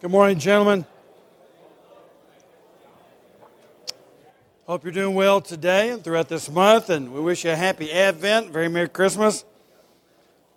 [0.00, 0.86] Good morning, gentlemen.
[4.64, 7.90] Hope you're doing well today and throughout this month, and we wish you a happy
[7.90, 9.44] Advent, very Merry Christmas.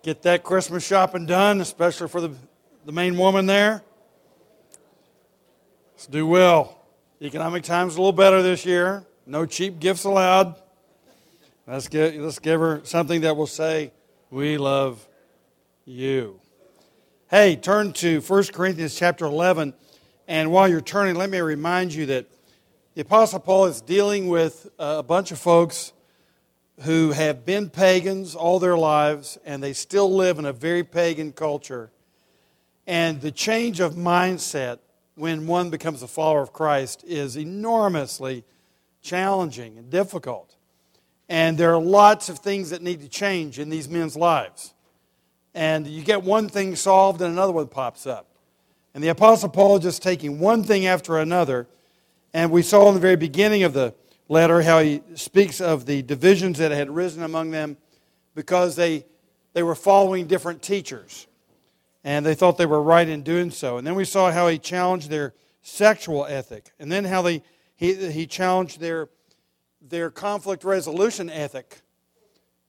[0.04, 2.32] Get that Christmas shopping done, especially for the,
[2.84, 3.82] the main woman there.
[5.94, 6.80] Let's do well.
[7.20, 9.04] Economic times a little better this year.
[9.26, 10.54] No cheap gifts allowed.
[11.66, 13.90] Let's give, let's give her something that will say,
[14.30, 15.04] We love
[15.84, 16.41] you.
[17.34, 19.72] Hey, turn to 1 Corinthians chapter 11.
[20.28, 22.26] And while you're turning, let me remind you that
[22.94, 25.94] the Apostle Paul is dealing with uh, a bunch of folks
[26.82, 31.32] who have been pagans all their lives and they still live in a very pagan
[31.32, 31.90] culture.
[32.86, 34.80] And the change of mindset
[35.14, 38.44] when one becomes a follower of Christ is enormously
[39.00, 40.54] challenging and difficult.
[41.30, 44.74] And there are lots of things that need to change in these men's lives.
[45.54, 48.26] And you get one thing solved and another one pops up.
[48.94, 51.66] And the Apostle Paul just taking one thing after another.
[52.34, 53.94] And we saw in the very beginning of the
[54.28, 57.76] letter how he speaks of the divisions that had risen among them
[58.34, 59.04] because they,
[59.52, 61.26] they were following different teachers
[62.04, 63.76] and they thought they were right in doing so.
[63.76, 67.42] And then we saw how he challenged their sexual ethic, and then how they,
[67.76, 69.08] he, he challenged their,
[69.80, 71.80] their conflict resolution ethic.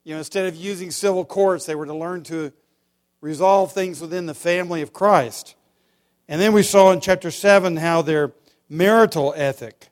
[0.04, 2.52] You know, instead of using civil courts, they were to learn to
[3.24, 5.54] resolve things within the family of Christ.
[6.28, 8.32] And then we saw in chapter 7 how their
[8.68, 9.88] marital ethic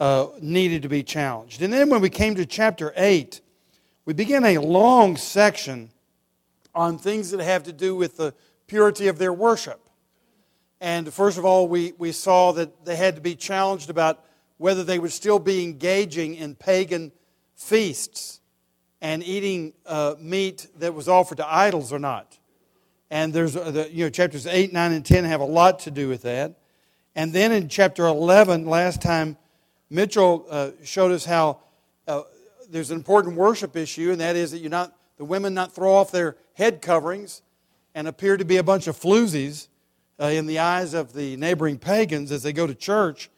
[0.00, 1.60] uh, needed to be challenged.
[1.60, 3.42] And then when we came to chapter 8,
[4.06, 5.90] we began a long section
[6.74, 8.32] on things that have to do with the
[8.66, 9.90] purity of their worship.
[10.80, 14.24] And first of all, we, we saw that they had to be challenged about
[14.56, 17.12] whether they would still be engaging in pagan
[17.54, 18.40] feasts
[19.02, 22.38] and eating uh, meat that was offered to idols or not.
[23.12, 25.90] And there's, uh, the, you know, chapters 8, 9, and 10 have a lot to
[25.90, 26.54] do with that.
[27.14, 29.36] And then in chapter 11, last time,
[29.90, 31.58] Mitchell uh, showed us how
[32.08, 32.22] uh,
[32.70, 35.92] there's an important worship issue, and that is that you not, the women not throw
[35.92, 37.42] off their head coverings
[37.94, 39.68] and appear to be a bunch of floozies
[40.18, 43.28] uh, in the eyes of the neighboring pagans as they go to church,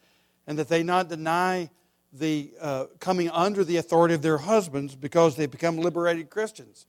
[0.47, 1.69] and that they not deny
[2.13, 6.87] the uh, coming under the authority of their husbands because they become liberated Christians.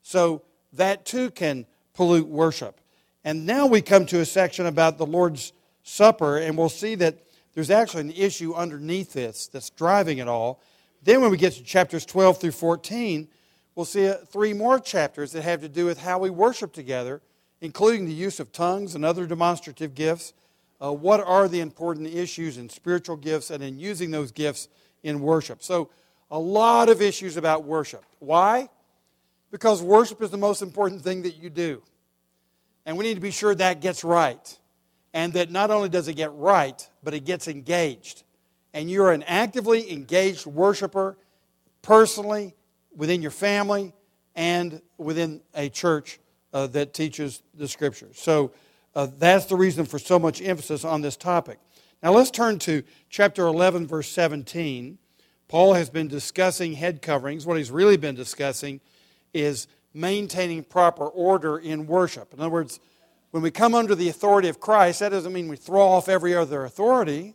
[0.00, 0.40] So
[0.72, 2.80] that too can pollute worship.
[3.24, 7.18] And now we come to a section about the Lord's Supper, and we'll see that
[7.54, 10.60] there's actually an issue underneath this that's driving it all.
[11.02, 13.28] Then, when we get to chapters 12 through 14,
[13.74, 17.20] we'll see uh, three more chapters that have to do with how we worship together,
[17.60, 20.32] including the use of tongues and other demonstrative gifts.
[20.82, 24.68] Uh, what are the important issues in spiritual gifts and in using those gifts
[25.02, 25.62] in worship?
[25.62, 25.90] So,
[26.30, 28.04] a lot of issues about worship.
[28.18, 28.68] Why?
[29.54, 31.80] Because worship is the most important thing that you do.
[32.86, 34.58] And we need to be sure that gets right.
[35.12, 38.24] And that not only does it get right, but it gets engaged.
[38.72, 41.16] And you're an actively engaged worshiper
[41.82, 42.56] personally
[42.96, 43.92] within your family
[44.34, 46.18] and within a church
[46.52, 48.18] uh, that teaches the scriptures.
[48.18, 48.50] So
[48.96, 51.60] uh, that's the reason for so much emphasis on this topic.
[52.02, 54.98] Now let's turn to chapter 11, verse 17.
[55.46, 57.46] Paul has been discussing head coverings.
[57.46, 58.80] What he's really been discussing
[59.34, 62.32] is maintaining proper order in worship.
[62.32, 62.80] In other words,
[63.30, 66.34] when we come under the authority of Christ, that doesn't mean we throw off every
[66.34, 67.34] other authority.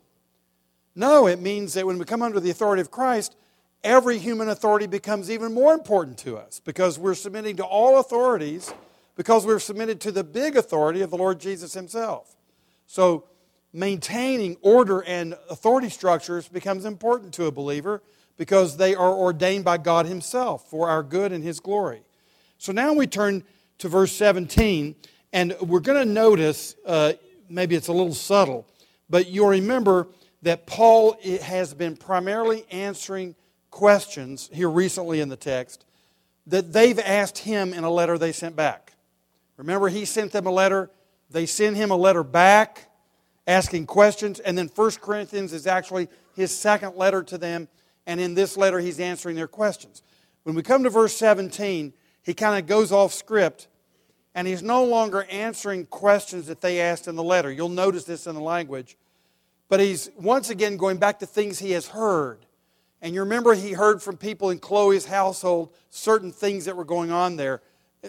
[0.96, 3.36] No, it means that when we come under the authority of Christ,
[3.84, 8.74] every human authority becomes even more important to us because we're submitting to all authorities
[9.16, 12.38] because we're submitted to the big authority of the Lord Jesus Himself.
[12.88, 13.26] So,
[13.74, 18.02] maintaining order and authority structures becomes important to a believer
[18.40, 22.02] because they are ordained by God Himself for our good and His glory.
[22.58, 23.44] So, now we turn
[23.80, 24.96] to verse 17,
[25.34, 27.14] and we're going to notice uh,
[27.50, 28.66] maybe it's a little subtle,
[29.10, 30.08] but you'll remember
[30.42, 33.36] that Paul has been primarily answering
[33.72, 35.86] questions here recently in the text
[36.48, 38.94] that they've asked him in a letter they sent back.
[39.58, 40.90] Remember, he sent them a letter,
[41.30, 42.90] they sent him a letter back
[43.46, 47.68] asking questions, and then 1 Corinthians is actually his second letter to them,
[48.10, 50.04] and in this letter, he's answering their questions.
[50.44, 53.68] When we come to verse 17, he kind of goes off script,
[54.36, 57.52] and he's no longer answering questions that they asked in the letter.
[57.52, 58.98] You'll notice this in the language.
[59.70, 62.46] But he's once again going back to things he has heard
[63.02, 67.12] and you remember he heard from people in Chloe's household certain things that were going
[67.12, 67.62] on there.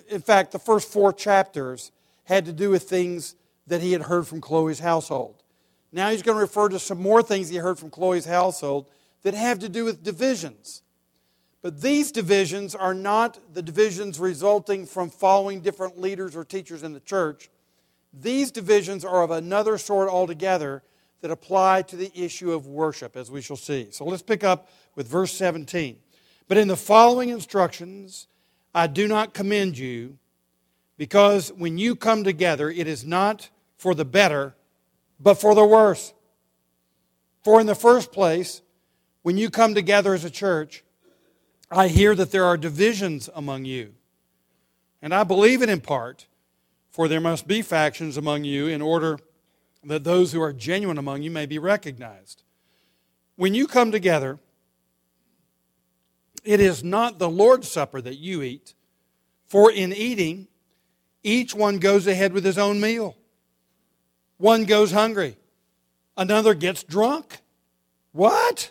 [0.08, 1.92] In fact, the first four chapters
[2.24, 3.36] had to do with things
[3.66, 5.42] that he had heard from Chloe's household.
[5.92, 8.86] Now he's going to refer to some more things he heard from Chloe's household
[9.22, 10.82] that have to do with divisions.
[11.62, 16.94] But these divisions are not the divisions resulting from following different leaders or teachers in
[16.94, 17.50] the church.
[18.12, 20.82] these divisions are of another sort altogether
[21.20, 23.88] that apply to the issue of worship, as we shall see.
[23.90, 25.96] So let's pick up with verse 17.
[26.48, 28.26] But in the following instructions,
[28.74, 30.18] I do not commend you,
[30.96, 34.54] because when you come together, it is not for the better,
[35.18, 36.12] but for the worse.
[37.44, 38.62] For in the first place,
[39.22, 40.84] when you come together as a church,
[41.70, 43.94] I hear that there are divisions among you.
[45.02, 46.26] And I believe it in part,
[46.90, 49.18] for there must be factions among you in order
[49.84, 52.42] that those who are genuine among you may be recognized.
[53.36, 54.38] When you come together,
[56.44, 58.74] it is not the Lord's Supper that you eat,
[59.46, 60.48] for in eating,
[61.22, 63.16] each one goes ahead with his own meal.
[64.36, 65.36] One goes hungry,
[66.16, 67.40] another gets drunk.
[68.12, 68.70] What?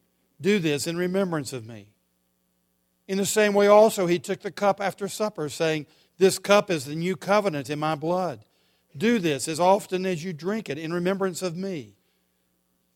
[0.41, 1.93] Do this in remembrance of me.
[3.07, 5.85] In the same way, also, he took the cup after supper, saying,
[6.17, 8.43] This cup is the new covenant in my blood.
[8.97, 11.95] Do this as often as you drink it in remembrance of me.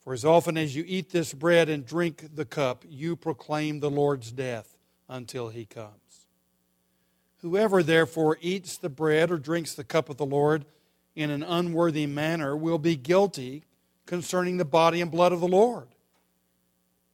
[0.02, 3.90] For as often as you eat this bread and drink the cup, you proclaim the
[3.90, 4.76] Lord's death
[5.08, 6.26] until he comes.
[7.42, 10.64] Whoever therefore eats the bread or drinks the cup of the Lord
[11.14, 13.64] in an unworthy manner will be guilty
[14.04, 15.88] concerning the body and blood of the Lord.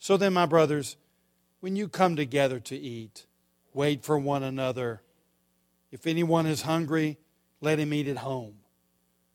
[0.00, 0.96] So then, my brothers,
[1.60, 3.26] when you come together to eat,
[3.74, 5.02] wait for one another.
[5.92, 7.18] If anyone is hungry,
[7.60, 8.54] let him eat at home,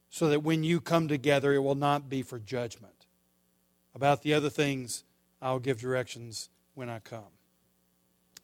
[0.09, 3.05] so that when you come together, it will not be for judgment.
[3.93, 5.03] About the other things,
[5.39, 7.23] I'll give directions when I come.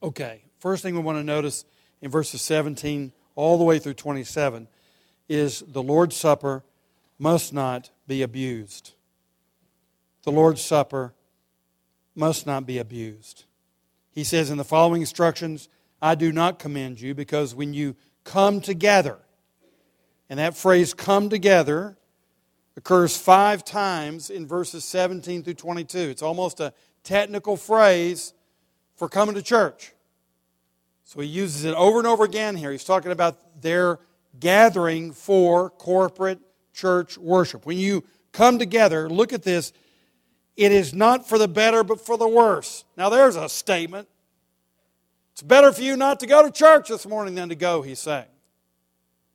[0.03, 1.65] Okay, first thing we want to notice
[2.01, 4.67] in verses 17 all the way through 27
[5.27, 6.63] is the Lord's Supper
[7.17, 8.93] must not be abused.
[10.23, 11.13] The Lord's Supper
[12.15, 13.45] must not be abused.
[14.11, 15.69] He says in the following instructions,
[16.01, 19.19] I do not commend you because when you come together,
[20.29, 21.97] and that phrase come together
[22.77, 25.97] occurs five times in verses 17 through 22.
[25.97, 26.73] It's almost a
[27.03, 28.33] technical phrase
[28.95, 29.93] for coming to church.
[31.03, 32.71] So he uses it over and over again here.
[32.71, 33.99] He's talking about their
[34.39, 36.39] gathering for corporate
[36.73, 37.65] church worship.
[37.65, 39.73] When you come together, look at this
[40.57, 42.83] it is not for the better, but for the worse.
[42.97, 44.07] Now, there's a statement.
[45.33, 47.99] It's better for you not to go to church this morning than to go, he's
[47.99, 48.25] saying.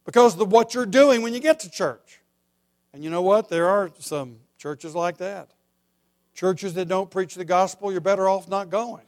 [0.04, 2.20] Because of what you're doing when you get to church.
[2.92, 3.48] And you know what?
[3.48, 5.50] There are some churches like that.
[6.34, 9.04] Churches that don't preach the gospel, you're better off not going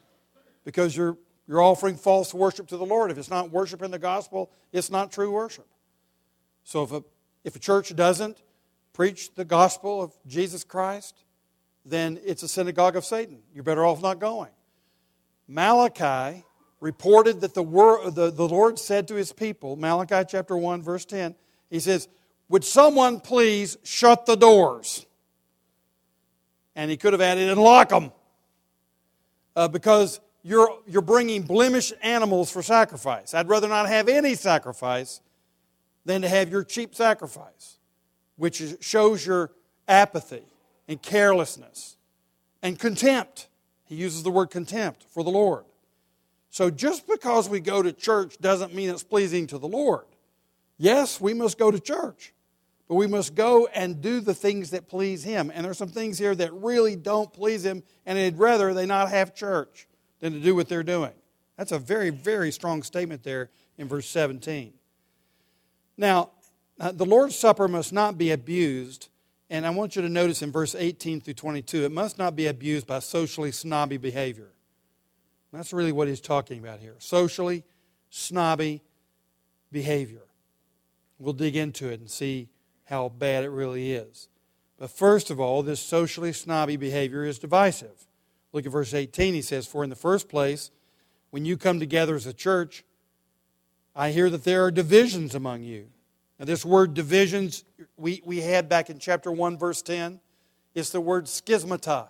[0.65, 3.11] because you're, you're offering false worship to the Lord.
[3.11, 5.67] If it's not worship in the gospel, it's not true worship.
[6.65, 7.05] So if a,
[7.45, 8.43] if a church doesn't
[8.93, 11.25] preach the gospel of Jesus Christ,
[11.90, 13.38] then it's a synagogue of Satan.
[13.54, 14.50] You're better off not going.
[15.47, 16.45] Malachi
[16.80, 21.04] reported that the, word, the, the Lord said to his people, Malachi chapter 1, verse
[21.04, 21.35] 10,
[21.71, 22.09] he says,
[22.49, 25.07] Would someone please shut the doors?
[26.76, 28.12] And he could have added, and lock them.
[29.57, 33.35] Uh, because you're, you're bringing blemished animals for sacrifice.
[33.35, 35.21] I'd rather not have any sacrifice
[36.04, 37.78] than to have your cheap sacrifice,
[38.37, 39.50] which shows your
[39.88, 40.45] apathy
[40.88, 41.97] and carelessness
[42.62, 43.49] and contempt.
[43.85, 45.64] He uses the word contempt for the Lord.
[46.50, 50.07] So just because we go to church doesn't mean it's pleasing to the Lord.
[50.78, 52.33] Yes, we must go to church,
[52.88, 55.52] but we must go and do the things that please Him.
[55.54, 59.11] And there's some things here that really don't please Him, and He'd rather they not
[59.11, 59.87] have church
[60.21, 61.12] than to do what they're doing.
[61.57, 64.73] That's a very, very strong statement there in verse 17.
[65.97, 66.30] Now,
[66.80, 69.09] uh, the Lord's Supper must not be abused
[69.50, 72.47] and I want you to notice in verse 18 through 22, it must not be
[72.47, 74.52] abused by socially snobby behavior.
[75.52, 76.97] That's really what he's talking about here.
[76.99, 77.64] Socially
[78.11, 78.83] snobby
[79.73, 80.23] behavior.
[81.19, 82.49] We'll dig into it and see
[82.85, 84.28] how bad it really is.
[84.78, 88.07] But first of all, this socially snobby behavior is divisive.
[88.52, 89.35] Look at verse 18.
[89.35, 90.71] He says, For in the first place,
[91.31, 92.85] when you come together as a church,
[93.97, 95.88] I hear that there are divisions among you.
[96.38, 97.64] Now, this word divisions
[97.97, 100.21] we, we had back in chapter 1, verse 10.
[100.75, 102.09] It's the word schismata,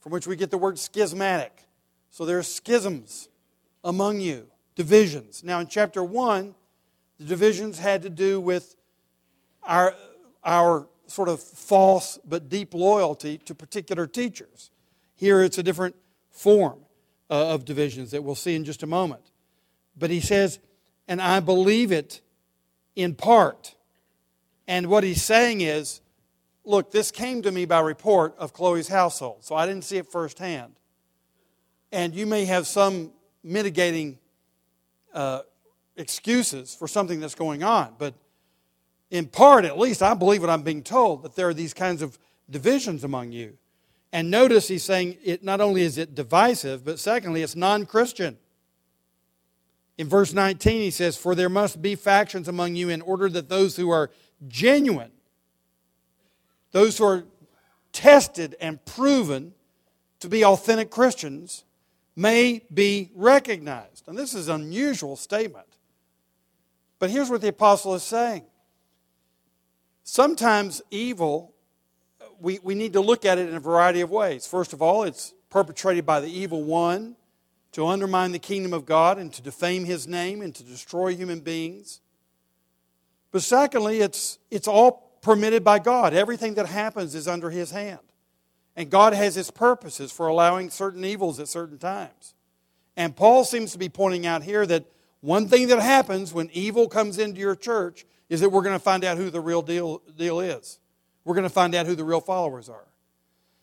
[0.00, 1.64] from which we get the word schismatic.
[2.10, 3.28] So there are schisms
[3.84, 5.44] among you, divisions.
[5.44, 6.54] Now, in chapter 1,
[7.18, 8.74] the divisions had to do with
[9.62, 9.94] our,
[10.44, 14.70] our sort of false but deep loyalty to particular teachers.
[15.14, 15.94] Here it's a different
[16.30, 16.80] form
[17.30, 19.30] uh, of divisions that we'll see in just a moment.
[19.96, 20.58] But he says,
[21.08, 22.20] and I believe it
[22.96, 23.74] in part.
[24.66, 26.00] And what he's saying is,
[26.64, 30.10] look, this came to me by report of Chloe's household, so I didn't see it
[30.10, 30.74] firsthand.
[31.92, 33.12] And you may have some
[33.44, 34.18] mitigating
[35.14, 35.42] uh,
[35.96, 38.14] excuses for something that's going on, but
[39.10, 42.02] in part, at least, I believe what I'm being told that there are these kinds
[42.02, 42.18] of
[42.50, 43.56] divisions among you.
[44.12, 48.38] And notice he's saying it not only is it divisive, but secondly, it's non Christian.
[49.98, 53.48] In verse 19, he says, For there must be factions among you in order that
[53.48, 54.10] those who are
[54.46, 55.12] genuine,
[56.72, 57.24] those who are
[57.92, 59.54] tested and proven
[60.20, 61.64] to be authentic Christians,
[62.14, 64.08] may be recognized.
[64.08, 65.66] And this is an unusual statement.
[66.98, 68.44] But here's what the apostle is saying
[70.02, 71.54] Sometimes evil,
[72.38, 74.46] we, we need to look at it in a variety of ways.
[74.46, 77.16] First of all, it's perpetrated by the evil one
[77.76, 81.40] to undermine the kingdom of God and to defame his name and to destroy human
[81.40, 82.00] beings.
[83.32, 86.14] But secondly, it's, it's all permitted by God.
[86.14, 87.98] Everything that happens is under his hand.
[88.76, 92.32] And God has his purposes for allowing certain evils at certain times.
[92.96, 94.86] And Paul seems to be pointing out here that
[95.20, 98.82] one thing that happens when evil comes into your church is that we're going to
[98.82, 100.78] find out who the real deal, deal is.
[101.26, 102.86] We're going to find out who the real followers are.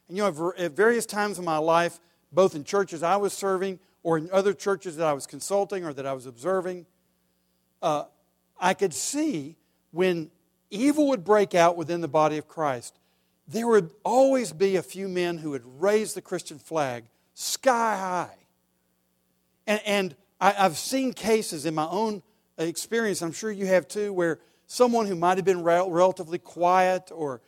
[0.07, 1.99] And you know, at various times in my life,
[2.31, 5.93] both in churches I was serving or in other churches that I was consulting or
[5.93, 6.85] that I was observing,
[7.81, 8.03] uh,
[8.59, 9.55] I could see
[9.91, 10.29] when
[10.69, 12.99] evil would break out within the body of Christ,
[13.47, 18.37] there would always be a few men who would raise the Christian flag sky high.
[19.67, 22.21] And, and I, have seen cases in my own
[22.57, 27.41] experience, I'm sure you have too, where someone who might have been relatively quiet or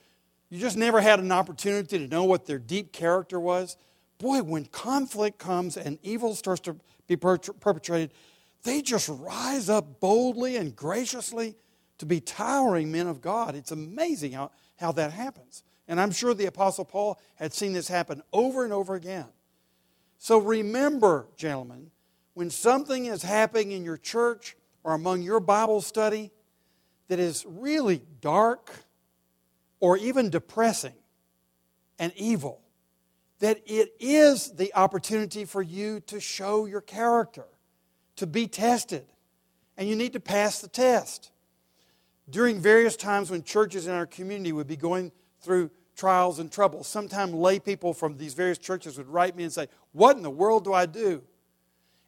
[0.49, 3.77] you just never had an opportunity to know what their deep character was.
[4.17, 8.11] Boy, when conflict comes and evil starts to be perpetrated,
[8.63, 11.55] they just rise up boldly and graciously
[11.97, 13.55] to be towering men of God.
[13.55, 15.63] It's amazing how, how that happens.
[15.87, 19.27] And I'm sure the Apostle Paul had seen this happen over and over again.
[20.17, 21.91] So remember, gentlemen,
[22.33, 26.31] when something is happening in your church or among your Bible study,
[27.07, 28.71] that is really dark
[29.79, 30.95] or even depressing
[31.99, 32.61] and evil,
[33.39, 37.45] that it is the opportunity for you to show your character,
[38.15, 39.05] to be tested,
[39.77, 41.31] and you need to pass the test.
[42.29, 45.11] During various times when churches in our community would be going
[45.41, 49.53] through trials and troubles, sometimes lay people from these various churches would write me and
[49.53, 51.21] say, What in the world do I do?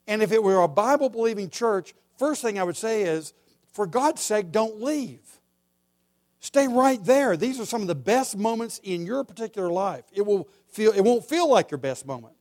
[0.07, 3.33] And if it were a Bible believing church, first thing I would say is,
[3.73, 5.19] for God's sake, don't leave.
[6.39, 7.35] Stay right there.
[7.35, 10.05] These are some of the best moments in your particular life.
[10.13, 12.35] It, will feel, it won't feel like your best moment.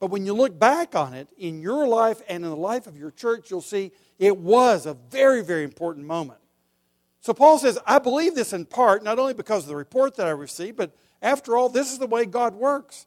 [0.00, 2.96] But when you look back on it in your life and in the life of
[2.96, 6.40] your church, you'll see it was a very, very important moment.
[7.20, 10.26] So Paul says, I believe this in part, not only because of the report that
[10.26, 13.06] I received, but after all, this is the way God works.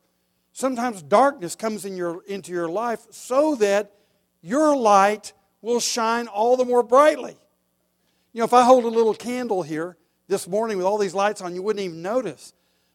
[0.53, 3.91] Sometimes darkness comes in your, into your life so that
[4.41, 7.35] your light will shine all the more brightly.
[8.33, 11.41] You know, if I hold a little candle here this morning with all these lights
[11.41, 12.53] on, you wouldn't even notice.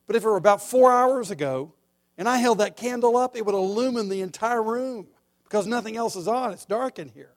[0.09, 1.75] But if it were about four hours ago
[2.17, 5.07] and I held that candle up, it would illumine the entire room
[5.45, 6.53] because nothing else is on.
[6.53, 7.35] It's dark in here.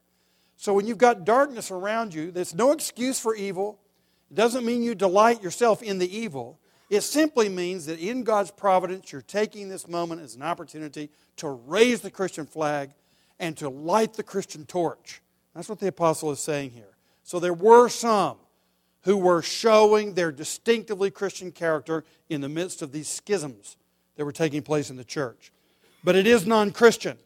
[0.55, 3.79] So when you've got darkness around you, there's no excuse for evil.
[4.31, 6.59] It doesn't mean you delight yourself in the evil.
[6.89, 11.49] It simply means that in God's providence, you're taking this moment as an opportunity to
[11.49, 12.91] raise the Christian flag
[13.39, 15.21] and to light the Christian torch.
[15.53, 16.95] That's what the apostle is saying here.
[17.23, 18.37] So there were some
[19.03, 23.77] who were showing their distinctively Christian character in the midst of these schisms
[24.15, 25.51] that were taking place in the church.
[26.03, 27.17] But it is non Christian.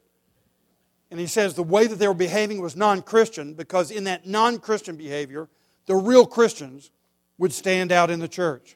[1.11, 4.25] And he says the way that they were behaving was non Christian because in that
[4.25, 5.49] non Christian behavior,
[5.85, 6.91] the real Christians
[7.37, 8.75] would stand out in the church.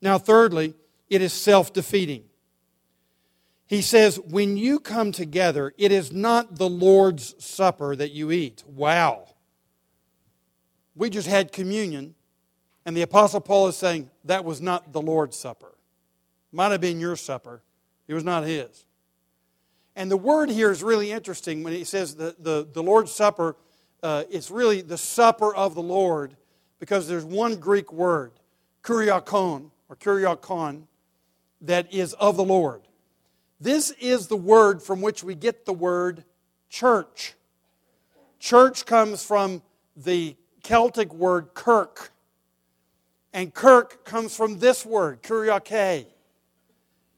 [0.00, 0.74] Now, thirdly,
[1.10, 2.24] it is self defeating.
[3.66, 8.64] He says, when you come together, it is not the Lord's Supper that you eat.
[8.66, 9.26] Wow.
[10.96, 12.14] We just had communion,
[12.88, 15.74] And the Apostle Paul is saying that was not the Lord's Supper.
[16.52, 17.60] Might have been your supper,
[18.06, 18.86] it was not his.
[19.94, 23.56] And the word here is really interesting when he says the, the, the Lord's Supper,
[24.02, 26.34] uh, it's really the supper of the Lord
[26.80, 28.32] because there's one Greek word,
[28.82, 30.84] kuriakon, or kuriakon,
[31.60, 32.80] that is of the Lord.
[33.60, 36.24] This is the word from which we get the word
[36.70, 37.34] church.
[38.38, 39.60] Church comes from
[39.94, 42.12] the Celtic word kirk.
[43.32, 46.06] And kirk comes from this word, kuriake,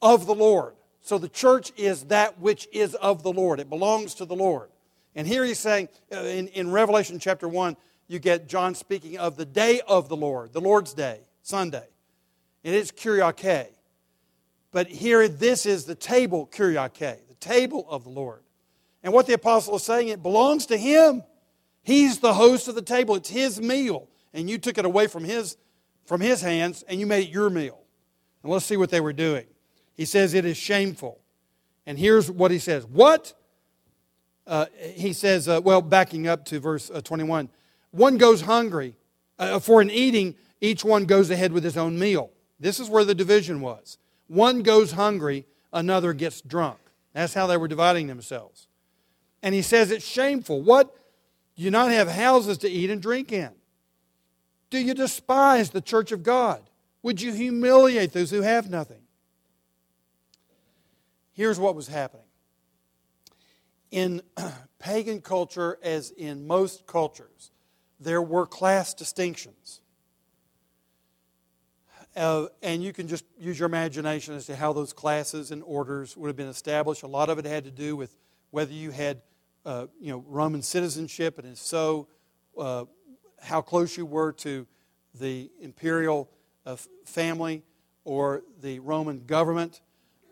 [0.02, 0.74] of the Lord.
[1.02, 3.60] So the church is that which is of the Lord.
[3.60, 4.70] It belongs to the Lord.
[5.14, 7.76] And here he's saying uh, in, in Revelation chapter 1,
[8.06, 11.86] you get John speaking of the day of the Lord, the Lord's day, Sunday.
[12.62, 13.68] It is kuriake.
[14.72, 16.98] But here, this is the table, kuriake,
[17.28, 18.42] the table of the Lord.
[19.02, 21.22] And what the apostle is saying, it belongs to him.
[21.82, 23.16] He's the host of the table.
[23.16, 24.08] It's his meal.
[24.34, 25.56] And you took it away from his,
[26.10, 27.78] from his hands and you made it your meal.
[28.42, 29.46] And let's see what they were doing.
[29.96, 31.20] He says it is shameful.
[31.86, 33.32] And here's what he says What?
[34.44, 37.48] Uh, he says, uh, well, backing up to verse uh, 21
[37.92, 38.96] one goes hungry.
[39.38, 42.32] Uh, for an eating, each one goes ahead with his own meal.
[42.58, 43.96] This is where the division was.
[44.26, 46.80] One goes hungry, another gets drunk.
[47.12, 48.66] That's how they were dividing themselves.
[49.44, 50.60] And he says it's shameful.
[50.60, 50.92] What?
[51.54, 53.50] You not have houses to eat and drink in?
[54.70, 56.62] Do you despise the church of God?
[57.02, 59.02] Would you humiliate those who have nothing?
[61.32, 62.26] Here's what was happening.
[63.90, 64.22] In
[64.78, 67.50] pagan culture, as in most cultures,
[67.98, 69.80] there were class distinctions.
[72.16, 76.16] Uh, and you can just use your imagination as to how those classes and orders
[76.16, 77.02] would have been established.
[77.02, 78.16] A lot of it had to do with
[78.50, 79.22] whether you had,
[79.64, 82.08] uh, you know, Roman citizenship, and if so,
[82.58, 82.84] uh,
[83.40, 84.66] how close you were to
[85.14, 86.30] the imperial
[86.66, 87.62] uh, family
[88.04, 89.80] or the Roman government,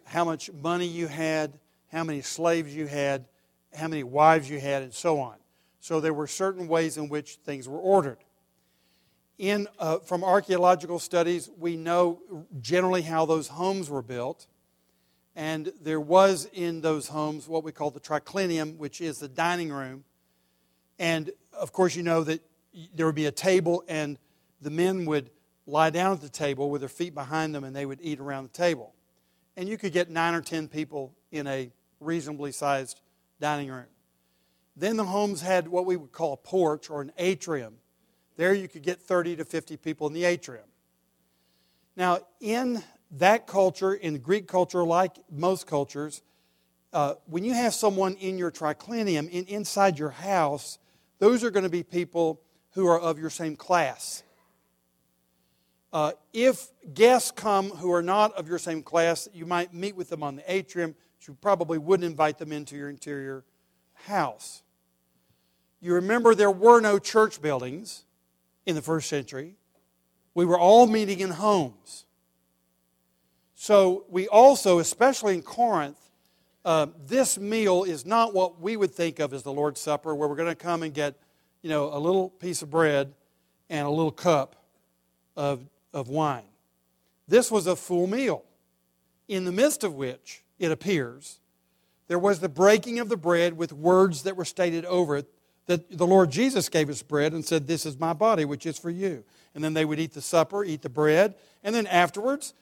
[0.04, 1.58] how much money you had,
[1.90, 3.26] how many slaves you had,
[3.74, 5.36] how many wives you had, and so on.
[5.80, 8.18] So there were certain ways in which things were ordered
[9.38, 12.20] in, uh, from archaeological studies, we know
[12.60, 14.46] generally how those homes were built.
[15.36, 19.70] And there was in those homes what we call the triclinium, which is the dining
[19.70, 20.04] room.
[20.98, 22.42] And of course, you know that
[22.94, 24.18] there would be a table, and
[24.60, 25.30] the men would
[25.66, 28.44] lie down at the table with their feet behind them, and they would eat around
[28.44, 28.94] the table.
[29.56, 33.00] And you could get nine or ten people in a reasonably sized
[33.40, 33.86] dining room.
[34.76, 37.78] Then the homes had what we would call a porch or an atrium
[38.38, 40.64] there you could get 30 to 50 people in the atrium.
[41.96, 46.22] Now, in that culture, in Greek culture, like most cultures,
[46.92, 50.78] uh, when you have someone in your triclinium, in, inside your house,
[51.18, 52.40] those are going to be people
[52.72, 54.22] who are of your same class.
[55.92, 60.10] Uh, if guests come who are not of your same class, you might meet with
[60.10, 63.44] them on the atrium, but you probably wouldn't invite them into your interior
[64.06, 64.62] house.
[65.80, 68.04] You remember there were no church buildings
[68.66, 69.54] in the first century.
[70.34, 72.04] We were all meeting in homes.
[73.54, 75.98] So we also, especially in Corinth,
[76.64, 80.28] uh, this meal is not what we would think of as the Lord's Supper, where
[80.28, 81.16] we're going to come and get,
[81.62, 83.12] you know, a little piece of bread
[83.68, 84.56] and a little cup
[85.36, 85.60] of,
[85.92, 86.42] of wine.
[87.26, 88.44] This was a full meal,
[89.28, 91.38] in the midst of which, it appears,
[92.08, 95.30] there was the breaking of the bread with words that were stated over it
[95.66, 98.78] that the Lord Jesus gave us bread and said, This is my body, which is
[98.78, 99.22] for you.
[99.54, 102.54] And then they would eat the supper, eat the bread, and then afterwards,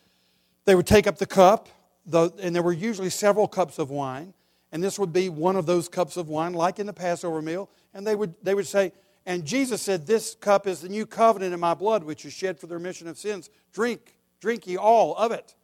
[0.64, 1.68] they would take up the cup,
[2.12, 4.34] and there were usually several cups of wine,
[4.72, 7.70] and this would be one of those cups of wine, like in the Passover meal,
[7.94, 8.92] and they would, they would say,
[9.24, 12.58] And Jesus said, This cup is the new covenant in my blood, which is shed
[12.58, 13.50] for the remission of sins.
[13.72, 15.54] Drink, drink ye all of it.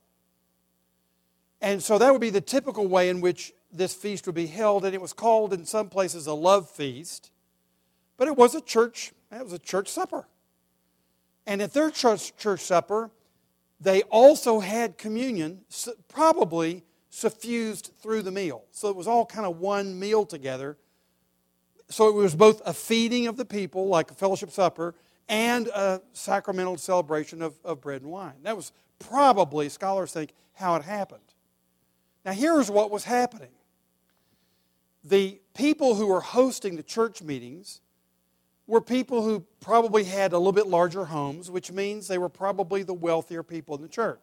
[1.61, 4.85] And so that would be the typical way in which this feast would be held,
[4.85, 7.31] and it was called in some places a love feast.
[8.17, 10.27] But it was a church, it was a church supper.
[11.47, 13.11] And at their church, church supper,
[13.81, 15.63] they also had communion,
[16.09, 18.65] probably suffused through the meal.
[18.71, 20.79] So it was all kind of one meal together.
[21.91, 24.95] So it was both a feeding of the people, like a fellowship supper,
[25.29, 28.33] and a sacramental celebration of, of bread and wine.
[28.45, 31.21] That was probably, scholars think, how it happened.
[32.25, 33.51] Now, here's what was happening
[35.05, 37.83] the people who were hosting the church meetings
[38.67, 42.83] were people who probably had a little bit larger homes, which means they were probably
[42.83, 44.23] the wealthier people in the church.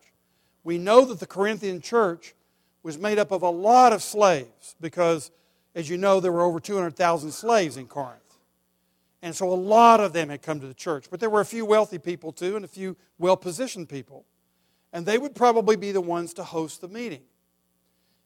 [0.64, 2.34] We know that the Corinthian church
[2.84, 5.32] was made up of a lot of slaves because,
[5.76, 8.20] as you know, there were over 200,000 slaves in Corinth.
[9.22, 11.08] And so a lot of them had come to the church.
[11.12, 14.26] But there were a few wealthy people too, and a few well positioned people.
[14.94, 17.22] And they would probably be the ones to host the meeting.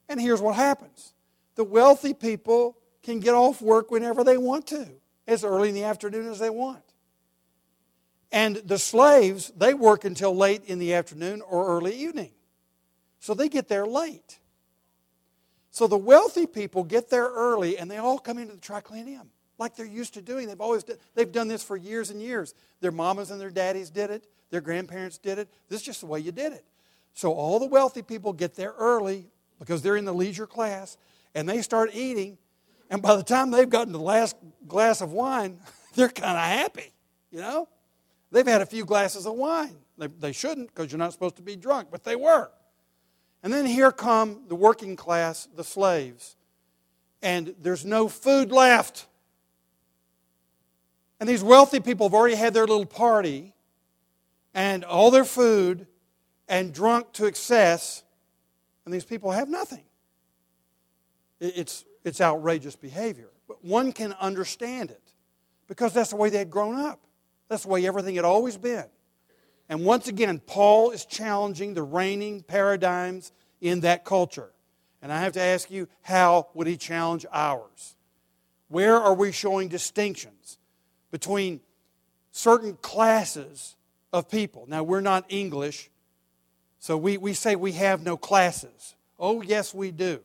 [0.07, 1.13] And here's what happens
[1.55, 4.87] the wealthy people can get off work whenever they want to,
[5.27, 6.83] as early in the afternoon as they want.
[8.31, 12.31] And the slaves, they work until late in the afternoon or early evening.
[13.19, 14.39] So they get there late.
[15.73, 19.25] So the wealthy people get there early and they all come into the triclinium
[19.57, 20.47] like they're used to doing.
[20.47, 22.53] They've always did, they've done this for years and years.
[22.79, 24.27] Their mamas and their daddies did it.
[24.51, 25.49] Their grandparents did it.
[25.69, 26.63] This is just the way you did it.
[27.15, 29.25] So all the wealthy people get there early
[29.57, 30.95] because they're in the leisure class
[31.33, 32.37] and they start eating.
[32.91, 34.35] And by the time they've gotten the last
[34.67, 35.59] glass of wine,
[35.95, 36.93] they're kind of happy,
[37.31, 37.67] you know?
[38.31, 39.75] They've had a few glasses of wine.
[39.97, 42.51] They, they shouldn't because you're not supposed to be drunk, but they were.
[43.43, 46.37] And then here come the working class, the slaves.
[47.21, 49.07] And there's no food left.
[51.19, 53.53] And these wealthy people have already had their little party
[54.53, 55.87] and all their food
[56.47, 58.03] and drunk to excess,
[58.85, 59.83] and these people have nothing.
[61.39, 63.29] It's, it's outrageous behavior.
[63.47, 65.01] But one can understand it
[65.67, 66.99] because that's the way they had grown up.
[67.49, 68.85] That's the way everything had always been.
[69.69, 74.51] And once again, Paul is challenging the reigning paradigms in that culture.
[75.01, 77.95] And I have to ask you, how would he challenge ours?
[78.67, 80.57] Where are we showing distinctions
[81.11, 81.61] between
[82.31, 83.75] certain classes
[84.11, 84.65] of people?
[84.67, 85.89] Now, we're not English,
[86.79, 88.95] so we, we say we have no classes.
[89.19, 90.21] Oh, yes, we do.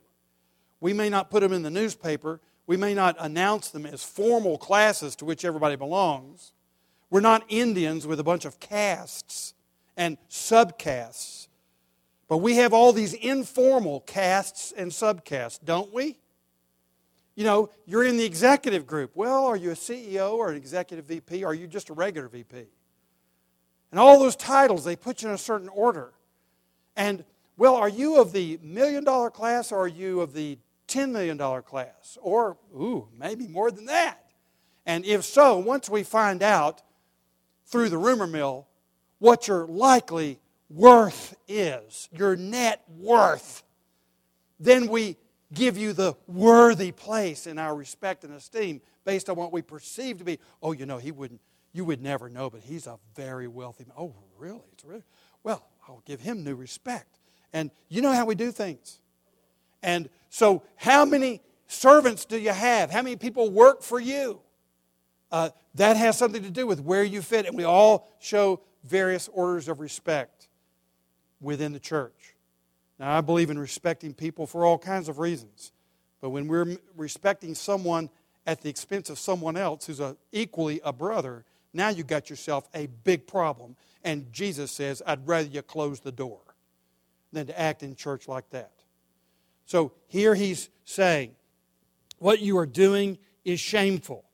[0.80, 4.58] We may not put them in the newspaper, we may not announce them as formal
[4.58, 6.52] classes to which everybody belongs.
[7.10, 9.54] We're not Indians with a bunch of castes
[9.96, 11.48] and subcastes.
[12.28, 16.18] But we have all these informal castes and subcastes, don't we?
[17.34, 19.12] You know, you're in the executive group.
[19.14, 21.44] Well, are you a CEO or an executive VP?
[21.44, 22.66] Or are you just a regular VP?
[23.90, 26.12] And all those titles, they put you in a certain order.
[26.96, 27.24] And,
[27.56, 31.38] well, are you of the million dollar class or are you of the $10 million
[31.62, 32.18] class?
[32.20, 34.32] Or, ooh, maybe more than that.
[34.84, 36.82] And if so, once we find out
[37.68, 38.66] through the rumor mill
[39.18, 40.38] what your likely
[40.70, 43.62] worth is, your net worth,
[44.60, 45.16] then we
[45.52, 50.18] give you the worthy place in our respect and esteem based on what we perceive
[50.18, 50.38] to be.
[50.62, 51.40] Oh, you know, he wouldn't,
[51.72, 53.94] you would never know, but he's a very wealthy man.
[53.98, 54.60] Oh, really?
[54.72, 55.04] It's really
[55.42, 55.66] well.
[55.88, 57.18] I'll give him new respect.
[57.52, 59.00] And you know how we do things.
[59.82, 62.90] And so, how many servants do you have?
[62.90, 64.40] How many people work for you?
[65.30, 67.46] Uh, that has something to do with where you fit.
[67.46, 70.48] And we all show various orders of respect
[71.40, 72.34] within the church.
[72.98, 75.72] Now, I believe in respecting people for all kinds of reasons.
[76.20, 78.10] But when we're respecting someone
[78.46, 82.68] at the expense of someone else who's a, equally a brother, now you've got yourself
[82.74, 83.76] a big problem.
[84.02, 86.40] And Jesus says, I'd rather you close the door
[87.32, 88.72] than to act in church like that.
[89.66, 91.32] So here he's saying,
[92.18, 94.24] what you are doing is shameful.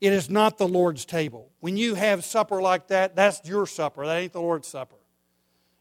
[0.00, 1.50] It is not the Lord's table.
[1.60, 4.06] When you have supper like that, that's your supper.
[4.06, 4.96] That ain't the Lord's supper.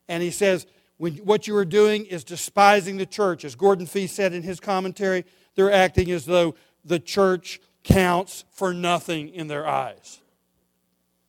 [0.07, 3.45] And he says, when, what you are doing is despising the church.
[3.45, 5.23] As Gordon Fee said in his commentary,
[5.55, 10.19] they're acting as though the church counts for nothing in their eyes.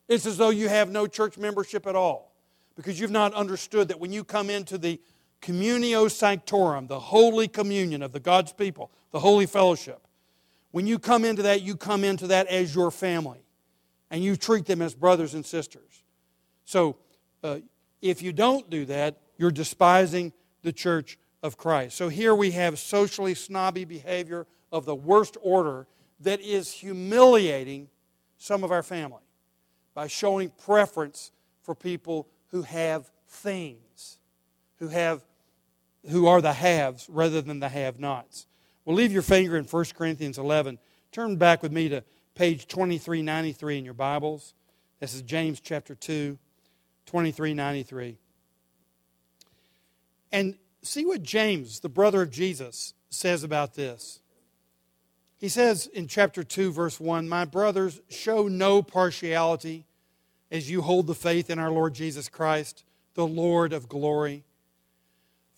[0.09, 2.33] It's as though you have no church membership at all
[2.75, 5.01] because you've not understood that when you come into the
[5.41, 10.05] communio sanctorum, the holy communion of the God's people, the holy fellowship,
[10.71, 13.45] when you come into that, you come into that as your family
[14.11, 16.03] and you treat them as brothers and sisters.
[16.65, 16.97] So,
[17.43, 17.59] uh,
[18.03, 21.97] if you don't do that, you're despising the church of Christ.
[21.97, 25.87] So, here we have socially snobby behavior of the worst order
[26.21, 27.89] that is humiliating
[28.37, 29.23] some of our family
[29.95, 34.19] by showing preference for people who have things,
[34.79, 35.25] who have
[36.09, 38.47] who are the haves rather than the have-nots.
[38.91, 40.77] Well, leave your finger in 1 Corinthians 11.
[41.13, 42.03] Turn back with me to
[42.35, 44.53] page 2393 in your Bibles.
[44.99, 46.37] This is James chapter 2,
[47.07, 48.19] 2393.
[50.33, 54.19] And see what James, the brother of Jesus, says about this.
[55.39, 59.87] He says in chapter 2, verse 1 My brothers, show no partiality
[60.51, 62.83] as you hold the faith in our Lord Jesus Christ,
[63.15, 64.43] the Lord of glory.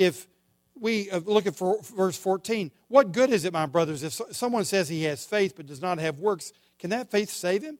[0.00, 0.26] if
[0.74, 4.88] we uh, look at verse 14, what good is it, my brothers, if someone says
[4.88, 6.52] he has faith but does not have works?
[6.78, 7.78] Can that faith save him?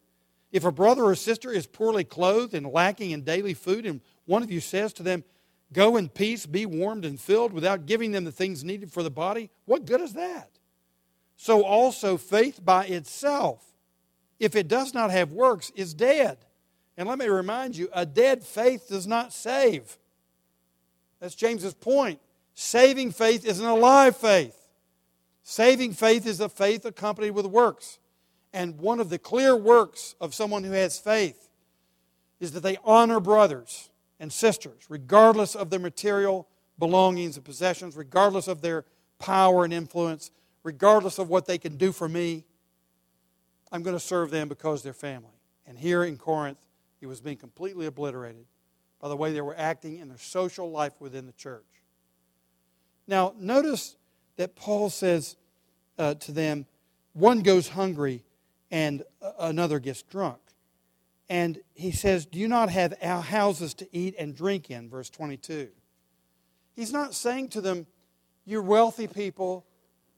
[0.52, 4.42] If a brother or sister is poorly clothed and lacking in daily food, and one
[4.42, 5.24] of you says to them,
[5.72, 9.11] Go in peace, be warmed and filled, without giving them the things needed for the
[9.11, 10.50] body, what good is that?
[11.37, 13.64] So also, faith by itself
[14.40, 16.38] if it does not have works, is dead.
[16.96, 19.98] And let me remind you, a dead faith does not save.
[21.20, 22.20] That's James's point.
[22.54, 24.56] Saving faith is an alive faith.
[25.42, 27.98] Saving faith is a faith accompanied with works.
[28.52, 31.50] And one of the clear works of someone who has faith
[32.40, 38.48] is that they honor brothers and sisters, regardless of their material belongings and possessions, regardless
[38.48, 38.85] of their
[39.18, 40.30] power and influence,
[40.62, 42.44] regardless of what they can do for me.
[43.70, 45.28] I'm going to serve them because they're family.
[45.66, 46.59] And here in Corinth,
[47.00, 48.46] it was being completely obliterated
[49.00, 51.64] by the way they were acting in their social life within the church.
[53.06, 53.96] Now, notice
[54.36, 55.36] that Paul says
[55.98, 56.66] uh, to them,
[57.12, 58.24] one goes hungry
[58.70, 59.02] and
[59.38, 60.38] another gets drunk.
[61.28, 64.88] And he says, Do you not have houses to eat and drink in?
[64.88, 65.68] Verse 22.
[66.74, 67.86] He's not saying to them,
[68.44, 69.64] You're wealthy people,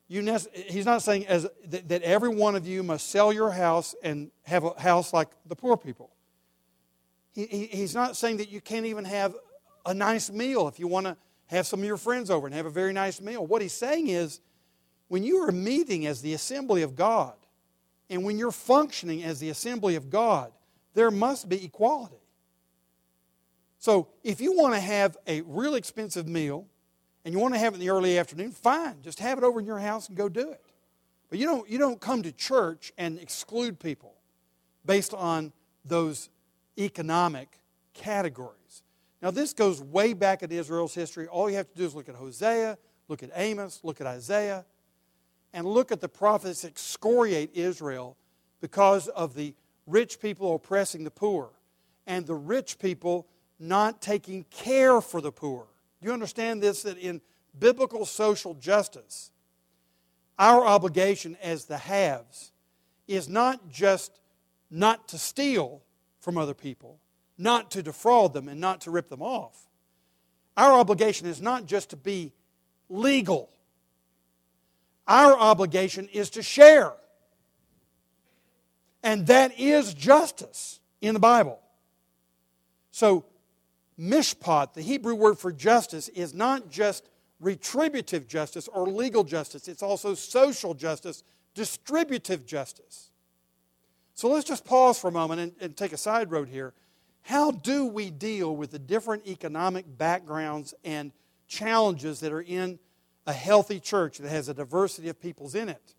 [0.09, 3.95] you, he's not saying as, that, that every one of you must sell your house
[4.03, 6.11] and have a house like the poor people.
[7.33, 9.35] He, he, he's not saying that you can't even have
[9.85, 11.17] a nice meal if you want to
[11.47, 13.47] have some of your friends over and have a very nice meal.
[13.47, 14.41] What he's saying is
[15.09, 17.35] when you are meeting as the assembly of God
[18.09, 20.53] and when you're functioning as the assembly of God,
[20.95, 22.17] there must be equality.
[23.79, 26.67] So if you want to have a real expensive meal
[27.25, 29.03] and you want to have it in the early afternoon, fine.
[29.03, 30.63] Just have it over in your house and go do it.
[31.29, 34.15] But you don't, you don't come to church and exclude people
[34.85, 35.53] based on
[35.85, 36.29] those
[36.79, 37.61] economic
[37.95, 38.83] categories.
[39.21, 41.29] Now, this goes way back in Israel's history.
[41.29, 42.77] All you have to do is look at Hosea,
[43.09, 44.65] look at Amos, look at Isaiah,
[45.53, 48.17] and look at the prophets excoriate Israel
[48.61, 49.55] because of the
[49.87, 51.51] rich people oppressing the poor
[52.07, 53.27] and the rich people
[53.59, 55.67] not taking care for the poor.
[56.01, 56.83] Do you understand this?
[56.83, 57.21] That in
[57.59, 59.31] biblical social justice,
[60.39, 62.51] our obligation as the haves
[63.07, 64.19] is not just
[64.71, 65.83] not to steal
[66.23, 67.01] from other people,
[67.37, 69.69] not to defraud them, and not to rip them off.
[70.57, 72.33] Our obligation is not just to be
[72.89, 73.51] legal,
[75.07, 76.93] our obligation is to share.
[79.03, 81.59] And that is justice in the Bible.
[82.93, 83.25] So
[83.99, 87.09] mishpat, the Hebrew word for justice, is not just
[87.41, 93.11] retributive justice or legal justice, it's also social justice, distributive justice.
[94.23, 96.75] So let's just pause for a moment and, and, take a side road here.
[97.23, 101.11] How do we deal with the different economic backgrounds and
[101.49, 102.79] challenges that are in
[103.27, 105.97] a healthy church that has a diversity of peoples in it?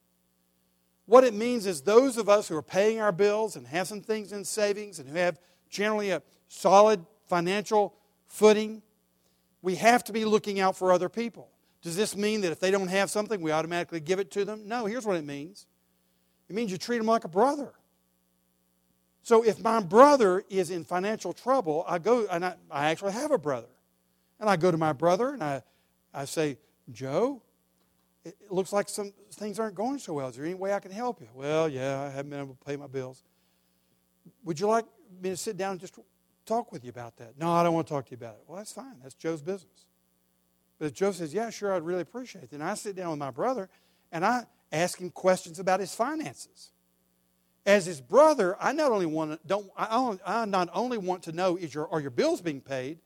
[1.05, 3.99] What it means is those of us who are paying our bills and have some
[3.99, 5.37] things in savings and who have
[5.69, 7.93] generally a solid financial
[8.27, 8.81] footing,
[9.61, 11.49] we have to be looking out for other people.
[11.81, 14.65] Does this mean that if they don't have something, we automatically give it to them?
[14.65, 15.65] No, here's what it means
[16.47, 17.73] it means you treat them like a brother.
[19.23, 23.31] So if my brother is in financial trouble, I go, and I, I actually have
[23.31, 23.67] a brother.
[24.39, 25.63] And I go to my brother and I,
[26.13, 26.57] I say,
[26.91, 27.41] Joe,
[28.25, 30.27] it looks like some things aren't going so well.
[30.27, 31.27] Is there any way I can help you?
[31.33, 33.23] Well, yeah, I haven't been able to pay my bills.
[34.43, 34.85] Would you like
[35.21, 35.97] me to sit down and just
[36.45, 37.37] talk with you about that.
[37.37, 38.41] No, I don't want to talk to you about it.
[38.47, 38.95] Well, that's fine.
[39.01, 39.85] That's Joe's business.
[40.79, 43.19] But if Joe says, yeah, sure, I'd really appreciate it, then I sit down with
[43.19, 43.69] my brother
[44.11, 46.71] and I ask him questions about his finances.
[47.65, 51.31] As his brother, I not only want to, don't, I, I not only want to
[51.31, 52.99] know is your, are your bills being paid,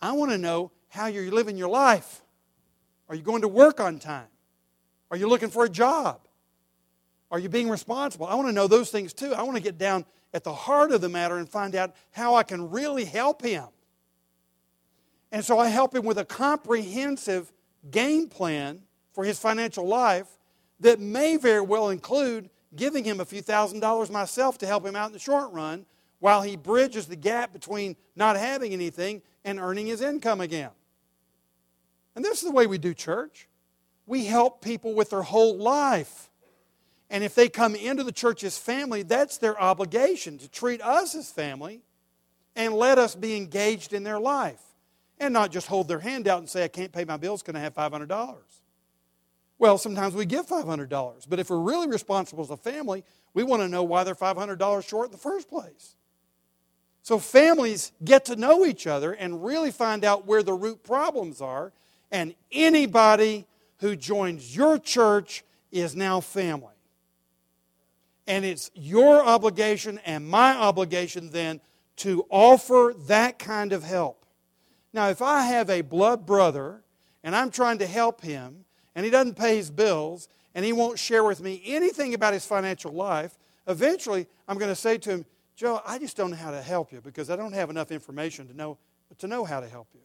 [0.00, 2.22] I want to know how you're living your life.
[3.08, 4.28] Are you going to work on time?
[5.10, 6.20] Are you looking for a job?
[7.30, 8.26] Are you being responsible?
[8.26, 9.34] I want to know those things too.
[9.34, 12.34] I want to get down at the heart of the matter and find out how
[12.34, 13.66] I can really help him.
[15.32, 17.52] And so I help him with a comprehensive
[17.90, 18.80] game plan
[19.12, 20.26] for his financial life
[20.80, 24.96] that may very well include giving him a few thousand dollars myself to help him
[24.96, 25.86] out in the short run
[26.18, 30.70] while he bridges the gap between not having anything and earning his income again.
[32.14, 33.48] And this is the way we do church.
[34.06, 36.30] We help people with their whole life.
[37.08, 41.14] And if they come into the church as family, that's their obligation to treat us
[41.14, 41.80] as family
[42.54, 44.60] and let us be engaged in their life.
[45.18, 47.56] And not just hold their hand out and say, I can't pay my bills, can
[47.56, 48.36] I have $500?
[49.60, 51.28] Well, sometimes we give $500.
[51.28, 54.88] But if we're really responsible as a family, we want to know why they're $500
[54.88, 55.94] short in the first place.
[57.02, 61.42] So families get to know each other and really find out where the root problems
[61.42, 61.74] are.
[62.10, 63.46] And anybody
[63.80, 66.74] who joins your church is now family.
[68.26, 71.60] And it's your obligation and my obligation then
[71.96, 74.24] to offer that kind of help.
[74.94, 76.82] Now, if I have a blood brother
[77.22, 80.98] and I'm trying to help him and he doesn't pay his bills and he won't
[80.98, 85.26] share with me anything about his financial life, eventually I'm going to say to him,
[85.56, 88.48] Joe, I just don't know how to help you because I don't have enough information
[88.48, 88.78] to know,
[89.18, 90.00] to know how to help you.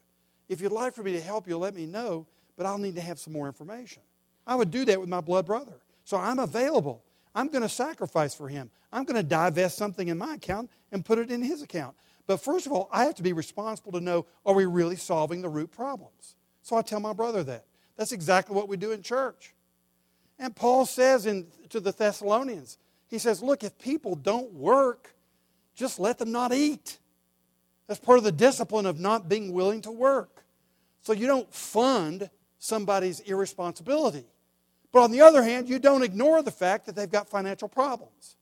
[0.49, 3.01] If you'd like for me to help you, let me know, but I'll need to
[3.01, 4.01] have some more information.
[4.45, 5.73] I would do that with my blood brother.
[6.03, 7.03] So I'm available.
[7.33, 8.69] I'm going to sacrifice for him.
[8.91, 11.95] I'm going to divest something in my account and put it in his account.
[12.27, 15.41] But first of all, I have to be responsible to know are we really solving
[15.41, 16.35] the root problems?
[16.61, 17.65] So I tell my brother that.
[17.97, 19.53] That's exactly what we do in church.
[20.37, 22.77] And Paul says in, to the Thessalonians,
[23.07, 25.15] he says, Look, if people don't work,
[25.75, 26.99] just let them not eat.
[27.87, 30.43] That's part of the discipline of not being willing to work.
[31.01, 34.25] So you don't fund somebody's irresponsibility.
[34.91, 38.37] But on the other hand, you don't ignore the fact that they've got financial problems.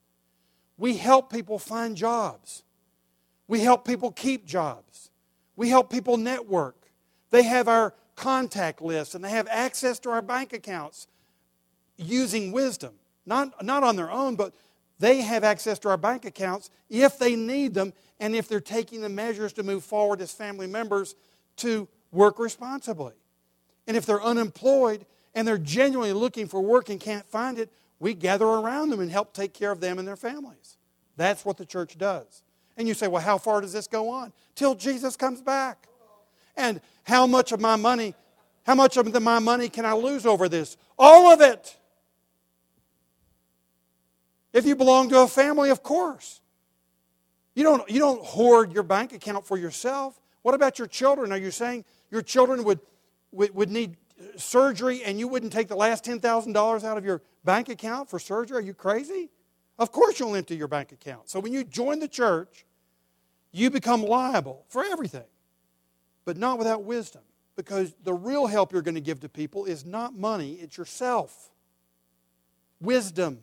[0.77, 2.63] We help people find jobs.
[3.47, 5.11] We help people keep jobs.
[5.55, 6.75] We help people network.
[7.31, 11.07] They have our contact list and they have access to our bank accounts
[11.97, 12.93] using wisdom.
[13.25, 14.53] Not, not on their own, but
[14.99, 19.01] they have access to our bank accounts if they need them and if they're taking
[19.01, 21.15] the measures to move forward as family members
[21.57, 23.13] to work responsibly.
[23.87, 28.13] And if they're unemployed and they're genuinely looking for work and can't find it, we
[28.13, 30.77] gather around them and help take care of them and their families.
[31.15, 32.43] That's what the church does.
[32.75, 34.33] And you say, well, how far does this go on?
[34.55, 35.87] Till Jesus comes back.
[36.55, 38.15] And how much of my money,
[38.65, 40.77] how much of my money can I lose over this?
[40.97, 41.77] All of it.
[44.53, 46.41] If you belong to a family, of course.
[47.55, 50.19] You don't, you don't hoard your bank account for yourself.
[50.41, 51.31] What about your children?
[51.31, 52.79] Are you saying your children would,
[53.31, 53.97] would, would need
[54.37, 58.57] surgery and you wouldn't take the last $10,000 out of your bank account for surgery?
[58.57, 59.29] Are you crazy?
[59.79, 61.29] Of course you'll empty your bank account.
[61.29, 62.65] So when you join the church,
[63.51, 65.25] you become liable for everything,
[66.25, 67.21] but not without wisdom.
[67.55, 71.49] Because the real help you're going to give to people is not money, it's yourself.
[72.81, 73.39] Wisdom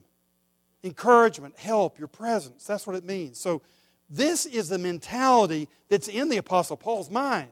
[0.83, 2.65] encouragement, help, your presence.
[2.65, 3.39] That's what it means.
[3.39, 3.63] So,
[4.13, 7.51] this is the mentality that's in the Apostle Paul's mind.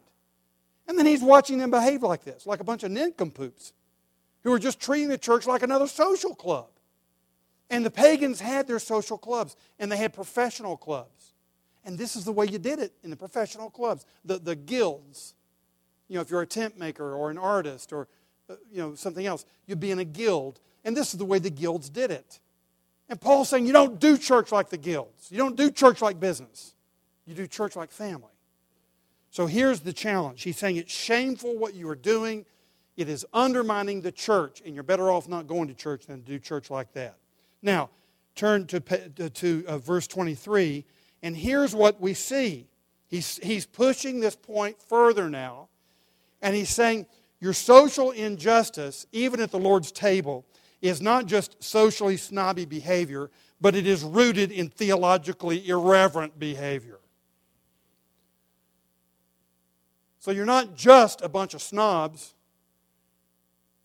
[0.88, 3.72] And then he's watching them behave like this, like a bunch of nincompoops
[4.42, 6.66] who are just treating the church like another social club.
[7.70, 11.17] And the pagans had their social clubs, and they had professional clubs.
[11.84, 15.34] And this is the way you did it in the professional clubs, the, the guilds.
[16.08, 18.08] You know, if you're a tent maker or an artist or,
[18.50, 20.60] uh, you know, something else, you'd be in a guild.
[20.84, 22.40] And this is the way the guilds did it.
[23.08, 25.30] And Paul's saying you don't do church like the guilds.
[25.30, 26.74] You don't do church like business.
[27.26, 28.32] You do church like family.
[29.30, 30.42] So here's the challenge.
[30.42, 32.44] He's saying it's shameful what you are doing.
[32.96, 36.26] It is undermining the church, and you're better off not going to church than to
[36.26, 37.16] do church like that.
[37.62, 37.90] Now,
[38.34, 40.84] turn to, to uh, verse 23,
[41.22, 42.68] and here's what we see.
[43.08, 45.68] He's, he's pushing this point further now,
[46.42, 47.06] and he's saying
[47.40, 50.44] your social injustice, even at the Lord's table,
[50.82, 56.98] is not just socially snobby behavior, but it is rooted in theologically irreverent behavior.
[60.20, 62.34] So you're not just a bunch of snobs,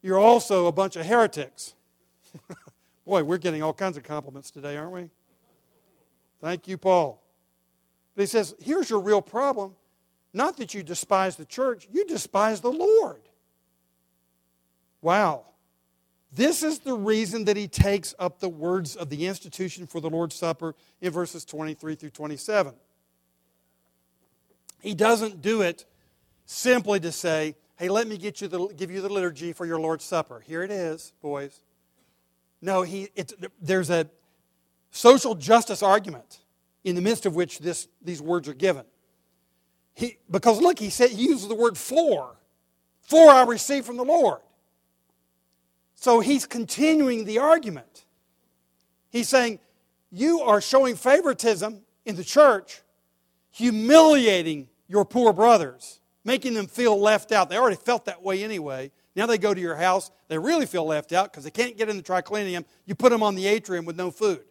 [0.02, 1.76] you're also a bunch of heretics.
[3.06, 5.10] Boy, we're getting all kinds of compliments today, aren't we?
[6.41, 7.22] Thank you, Paul.
[8.15, 9.76] But he says, here's your real problem.
[10.34, 13.22] Not that you despise the church, you despise the Lord.
[15.01, 15.45] Wow.
[16.36, 20.09] This is the reason that he takes up the words of the institution for the
[20.09, 22.74] Lord's Supper in verses 23 through 27.
[24.82, 25.86] He doesn't do it
[26.45, 29.80] simply to say, hey, let me get you the, give you the liturgy for your
[29.80, 30.39] Lord's Supper.
[30.39, 31.61] Here it is, boys.
[32.61, 33.09] No, he,
[33.61, 34.09] there's a
[34.89, 36.39] social justice argument
[36.84, 38.86] in the midst of which this, these words are given.
[39.93, 42.36] He, because look, he, said, he uses the word for.
[43.01, 44.39] For I received from the Lord.
[45.95, 48.05] So he's continuing the argument.
[49.09, 49.59] He's saying,
[50.11, 52.81] You are showing favoritism in the church,
[53.51, 57.49] humiliating your poor brothers, making them feel left out.
[57.49, 58.91] They already felt that way anyway.
[59.15, 61.88] Now they go to your house, they really feel left out because they can't get
[61.88, 62.65] in the triclinium.
[62.86, 64.43] You put them on the atrium with no food.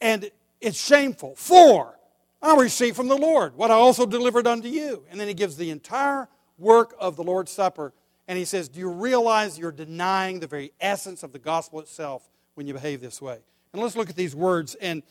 [0.00, 0.30] And
[0.60, 1.34] it's shameful.
[1.36, 1.98] For
[2.42, 5.04] I received from the Lord what I also delivered unto you.
[5.10, 6.28] And then he gives the entire
[6.58, 7.92] work of the Lord's Supper.
[8.28, 12.28] And he says, Do you realize you're denying the very essence of the gospel itself
[12.54, 13.38] when you behave this way?
[13.72, 14.74] And let's look at these words.
[14.76, 15.02] And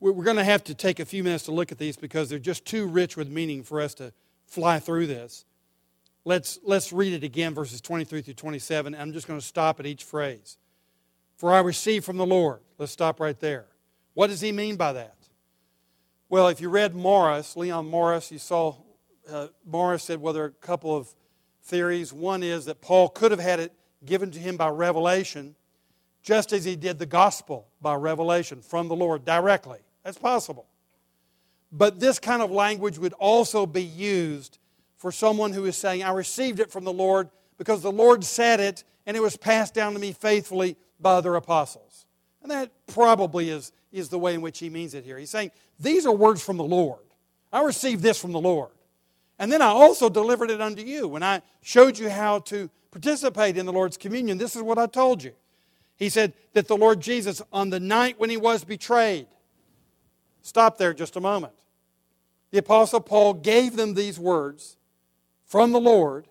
[0.00, 2.38] we're going to have to take a few minutes to look at these because they're
[2.38, 4.12] just too rich with meaning for us to
[4.46, 5.44] fly through this.
[6.24, 8.94] Let's, let's read it again, verses 23 through 27.
[8.94, 10.58] I'm just going to stop at each phrase.
[11.36, 12.60] For I received from the Lord.
[12.78, 13.66] Let's stop right there.
[14.18, 15.14] What does he mean by that?
[16.28, 18.74] Well, if you read Morris, Leon Morris, you saw
[19.30, 21.14] uh, Morris said, well, there are a couple of
[21.62, 22.12] theories.
[22.12, 23.72] One is that Paul could have had it
[24.04, 25.54] given to him by revelation,
[26.20, 29.78] just as he did the gospel by revelation from the Lord directly.
[30.02, 30.66] That's possible.
[31.70, 34.58] But this kind of language would also be used
[34.96, 38.58] for someone who is saying, I received it from the Lord because the Lord said
[38.58, 42.04] it and it was passed down to me faithfully by other apostles.
[42.42, 45.18] And that probably is, is the way in which he means it here.
[45.18, 47.00] He's saying, These are words from the Lord.
[47.52, 48.70] I received this from the Lord.
[49.38, 51.06] And then I also delivered it unto you.
[51.08, 54.86] When I showed you how to participate in the Lord's communion, this is what I
[54.86, 55.32] told you.
[55.96, 59.26] He said that the Lord Jesus, on the night when he was betrayed,
[60.42, 61.52] stop there just a moment.
[62.50, 64.76] The Apostle Paul gave them these words
[65.44, 66.26] from the Lord.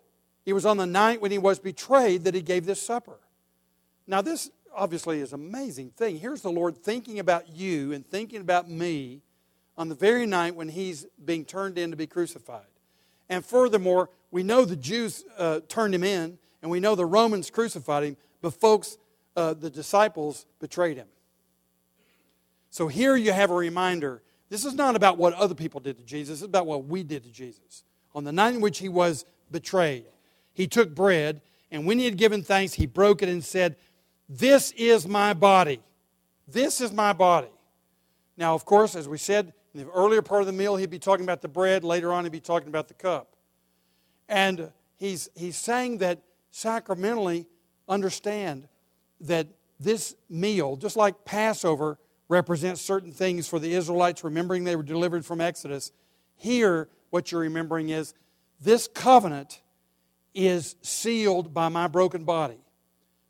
[0.46, 3.20] It was on the night when he was betrayed that he gave this supper.
[4.08, 6.18] Now, this obviously is an amazing thing.
[6.18, 9.22] Here's the Lord thinking about you and thinking about me
[9.78, 12.68] on the very night when he's being turned in to be crucified.
[13.28, 17.50] And furthermore, we know the Jews uh, turned him in, and we know the Romans
[17.50, 18.98] crucified him, but folks,
[19.36, 21.08] uh, the disciples betrayed him.
[22.70, 26.04] So here you have a reminder this is not about what other people did to
[26.04, 27.84] Jesus, it's about what we did to Jesus
[28.18, 30.06] on the night in which he was betrayed,
[30.54, 33.76] he took bread, and when he had given thanks, he broke it and said,
[34.30, 35.82] This is my body.
[36.48, 37.48] This is my body.
[38.38, 41.00] Now, of course, as we said in the earlier part of the meal, he'd be
[41.00, 41.84] talking about the bread.
[41.84, 43.36] Later on, he'd be talking about the cup.
[44.30, 46.22] And he's, he's saying that
[46.52, 47.48] sacramentally,
[47.88, 48.68] understand
[49.22, 49.48] that
[49.80, 51.98] this meal, just like Passover
[52.30, 55.92] represents certain things for the Israelites, remembering they were delivered from Exodus,
[56.36, 58.14] here what you're remembering is
[58.60, 59.62] this covenant
[60.34, 62.60] is sealed by my broken body.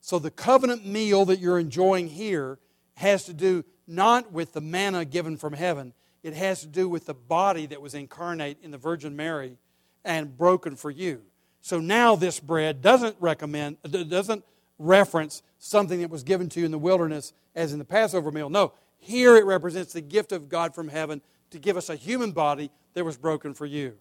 [0.08, 2.58] So the covenant meal that you're enjoying here
[2.94, 5.92] has to do not with the manna given from heaven,
[6.22, 9.58] it has to do with the body that was incarnate in the Virgin Mary
[10.06, 11.20] and broken for you.
[11.60, 14.46] So now this bread doesn't recommend doesn't
[14.78, 18.48] reference something that was given to you in the wilderness as in the Passover meal.
[18.48, 22.32] No, here it represents the gift of God from heaven to give us a human
[22.32, 23.94] body that was broken for you.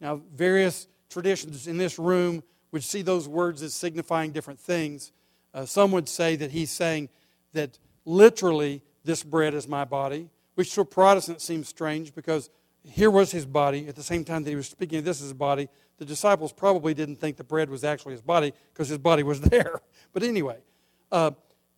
[0.00, 5.10] Now, various traditions in this room would see those words as signifying different things.
[5.54, 7.08] Uh, some would say that he's saying
[7.52, 12.50] that literally this bread is my body, which to a Protestant seems strange because
[12.82, 13.86] here was his body.
[13.88, 16.52] At the same time that he was speaking of this as his body, the disciples
[16.52, 19.80] probably didn't think the bread was actually his body because his body was there.
[20.12, 20.58] But anyway,
[21.12, 21.30] uh,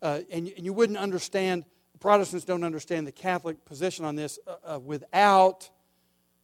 [0.03, 1.65] uh, and, and, you wouldn't understand,
[2.01, 5.71] Protestants don't understand the Catholic position on this uh, uh without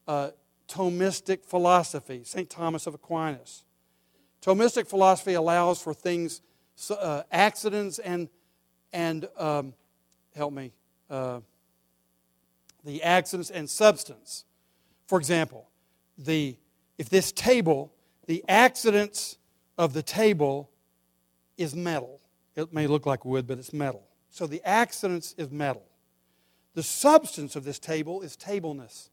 [0.09, 0.31] uh,
[0.69, 2.49] Thomistic philosophy, St.
[2.49, 3.65] Thomas of Aquinas.
[4.43, 6.41] Thomistic philosophy allows for things,
[6.91, 8.29] uh, accidents, and,
[8.93, 9.75] and um,
[10.35, 10.73] help me,
[11.11, 11.41] uh,
[12.85, 14.45] the accidents and substance.
[15.07, 15.69] For example,
[16.19, 16.57] the,
[16.99, 17.93] if this table,
[18.27, 19.39] the accidents
[19.79, 20.71] of the table
[21.57, 22.21] is metal.
[22.57, 24.07] It may look like wood, but it's metal.
[24.31, 25.85] So the accidents is metal.
[26.75, 29.11] The substance of this table is tableness.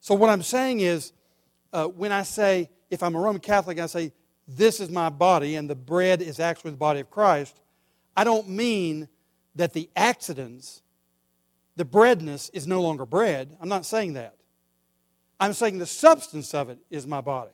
[0.00, 1.12] So, what I'm saying is,
[1.72, 4.12] uh, when I say, if I'm a Roman Catholic, I say,
[4.48, 7.60] this is my body, and the bread is actually the body of Christ,
[8.16, 9.08] I don't mean
[9.56, 10.82] that the accidents,
[11.76, 13.56] the breadness, is no longer bread.
[13.60, 14.36] I'm not saying that.
[15.38, 17.50] I'm saying the substance of it is my body.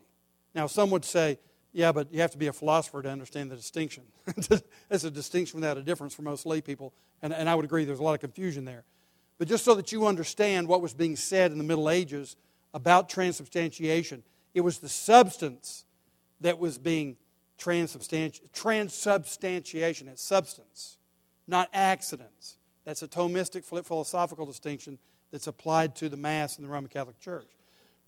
[0.55, 1.39] Now, some would say,
[1.73, 4.05] yeah, but you have to be a philosopher to understand the distinction.
[4.91, 7.85] It's a distinction without a difference for most lay people, and, and I would agree
[7.85, 8.85] there's a lot of confusion there.
[9.39, 12.37] But just so that you understand what was being said in the Middle Ages
[12.75, 14.23] about transubstantiation,
[14.53, 15.87] it was the substance
[16.43, 17.17] that was being
[17.59, 18.49] transubstantiation.
[18.53, 20.99] Transubstantiation, it's substance,
[21.47, 22.59] not accidents.
[22.85, 24.99] That's a Thomistic philosophical distinction
[25.31, 27.47] that's applied to the Mass in the Roman Catholic Church.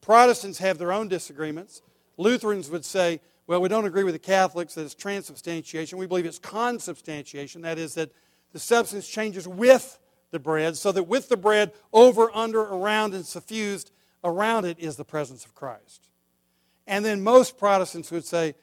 [0.00, 1.80] Protestants have their own disagreements.
[2.16, 5.98] Lutherans would say, well, we don't agree with the Catholics that it's transubstantiation.
[5.98, 7.62] We believe it's consubstantiation.
[7.62, 8.10] That is, that
[8.52, 9.98] the substance changes with
[10.30, 14.96] the bread, so that with the bread, over, under, around, and suffused around it is
[14.96, 16.08] the presence of Christ.
[16.86, 18.54] And then most Protestants would say,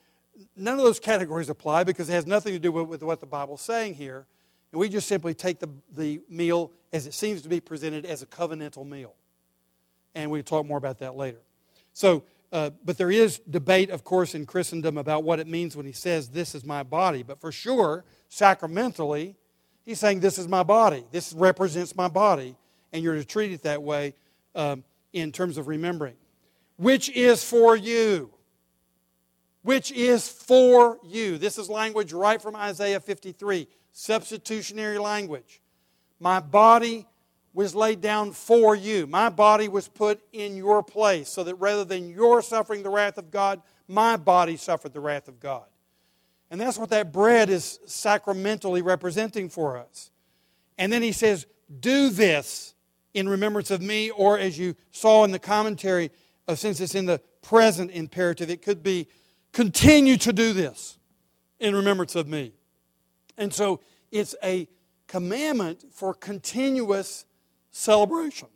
[0.56, 3.26] none of those categories apply because it has nothing to do with, with what the
[3.26, 4.26] Bible's saying here.
[4.72, 8.22] And we just simply take the, the meal as it seems to be presented as
[8.22, 9.14] a covenantal meal.
[10.16, 11.40] And we'll talk more about that later.
[11.94, 15.86] So, uh, but there is debate, of course, in Christendom about what it means when
[15.86, 17.24] he says, This is my body.
[17.24, 19.36] But for sure, sacramentally,
[19.86, 21.06] he's saying, This is my body.
[21.12, 22.56] This represents my body.
[22.92, 24.16] And you're to treat it that way
[24.54, 26.16] um, in terms of remembering.
[26.82, 28.32] Which is for you
[29.64, 31.38] which is for you.
[31.38, 35.62] This is language right from Isaiah 53, substitutionary language.
[36.20, 37.08] My body
[37.54, 39.06] was laid down for you.
[39.08, 43.18] My body was put in your place so that rather than your suffering the wrath
[43.18, 45.66] of God, my body suffered the wrath of God.
[46.50, 50.12] And that's what that bread is sacramentally representing for us.
[50.78, 51.46] And then he says,
[51.80, 52.74] Do this
[53.14, 56.12] in remembrance of me, or as you saw in the commentary,
[56.52, 59.08] Uh, since it's in the present imperative, it could be
[59.52, 60.98] Continue to do this
[61.60, 62.54] in remembrance of me.
[63.38, 63.82] And so
[64.12, 64.68] it's a
[65.08, 67.26] commandment for continuous
[67.72, 68.48] celebration.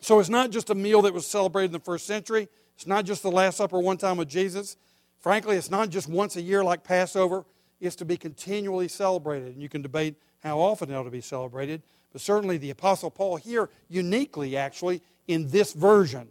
[0.00, 2.48] So it's not just a meal that was celebrated in the first century.
[2.74, 4.76] It's not just the Last Supper one time with Jesus.
[5.18, 7.44] Frankly, it's not just once a year like Passover.
[7.80, 9.48] It's to be continually celebrated.
[9.52, 11.82] And you can debate how often it ought to be celebrated.
[12.12, 16.28] But certainly the Apostle Paul here, uniquely actually, in this version,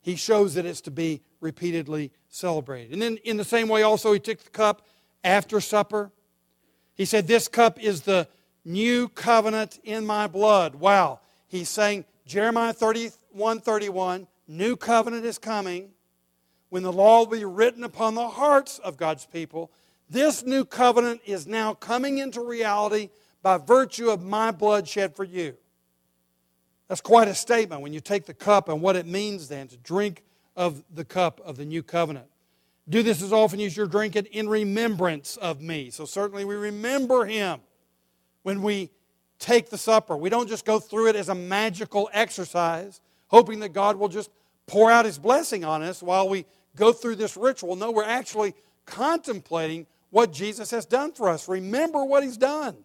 [0.00, 2.92] he shows that it's to be repeatedly celebrated.
[2.92, 4.86] And then, in the same way, also, he took the cup
[5.24, 6.10] after supper.
[6.94, 8.28] He said, This cup is the
[8.64, 10.74] new covenant in my blood.
[10.74, 11.20] Wow.
[11.48, 15.90] He's saying, Jeremiah 31 31, new covenant is coming
[16.68, 19.70] when the law will be written upon the hearts of God's people.
[20.08, 23.10] This new covenant is now coming into reality
[23.42, 25.56] by virtue of my blood shed for you.
[26.90, 29.76] That's quite a statement when you take the cup and what it means then to
[29.76, 30.24] drink
[30.56, 32.26] of the cup of the new covenant.
[32.88, 35.90] Do this as often as you drink it in remembrance of me.
[35.90, 37.60] So certainly we remember him
[38.42, 38.90] when we
[39.38, 40.16] take the supper.
[40.16, 44.28] We don't just go through it as a magical exercise, hoping that God will just
[44.66, 47.76] pour out his blessing on us while we go through this ritual.
[47.76, 48.52] No, we're actually
[48.84, 51.48] contemplating what Jesus has done for us.
[51.48, 52.78] Remember what he's done.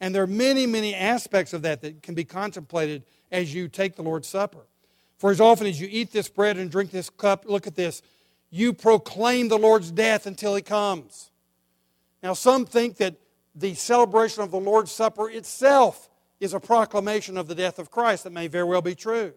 [0.00, 3.96] And there are many, many aspects of that that can be contemplated as you take
[3.96, 4.66] the Lord's Supper.
[5.18, 8.02] For as often as you eat this bread and drink this cup, look at this,
[8.50, 11.30] you proclaim the Lord's death until he comes.
[12.22, 13.16] Now, some think that
[13.54, 16.08] the celebration of the Lord's Supper itself
[16.40, 18.24] is a proclamation of the death of Christ.
[18.24, 19.34] That may very well be true.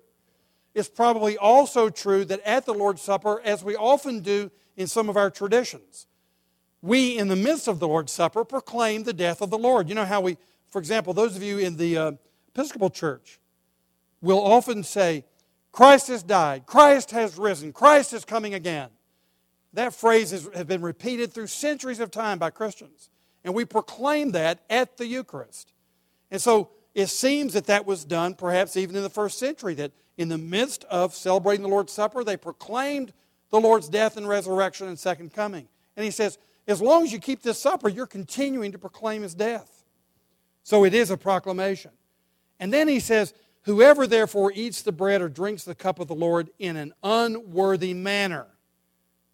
[0.73, 5.09] It's probably also true that at the Lord's Supper, as we often do in some
[5.09, 6.07] of our traditions,
[6.81, 9.87] we, in the midst of the Lord's Supper, proclaim the death of the Lord.
[9.87, 10.37] You know how we,
[10.69, 12.11] for example, those of you in the uh,
[12.49, 13.39] Episcopal Church,
[14.23, 15.25] will often say,
[15.71, 18.89] Christ has died, Christ has risen, Christ is coming again.
[19.73, 23.09] That phrase has, has been repeated through centuries of time by Christians.
[23.43, 25.73] And we proclaim that at the Eucharist.
[26.31, 29.91] And so it seems that that was done perhaps even in the first century, that
[30.17, 33.13] in the midst of celebrating the Lord's Supper, they proclaimed
[33.49, 35.67] the Lord's death and resurrection and second coming.
[35.97, 39.35] And he says, as long as you keep this supper, you're continuing to proclaim his
[39.35, 39.83] death.
[40.63, 41.91] So it is a proclamation.
[42.59, 46.15] And then he says, Whoever therefore eats the bread or drinks the cup of the
[46.15, 48.47] Lord in an unworthy manner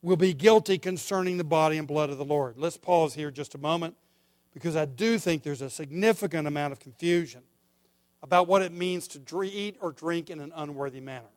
[0.01, 2.57] will be guilty concerning the body and blood of the Lord.
[2.57, 3.95] Let's pause here just a moment
[4.53, 7.41] because I do think there's a significant amount of confusion
[8.21, 11.30] about what it means to eat or drink in an unworthy manner.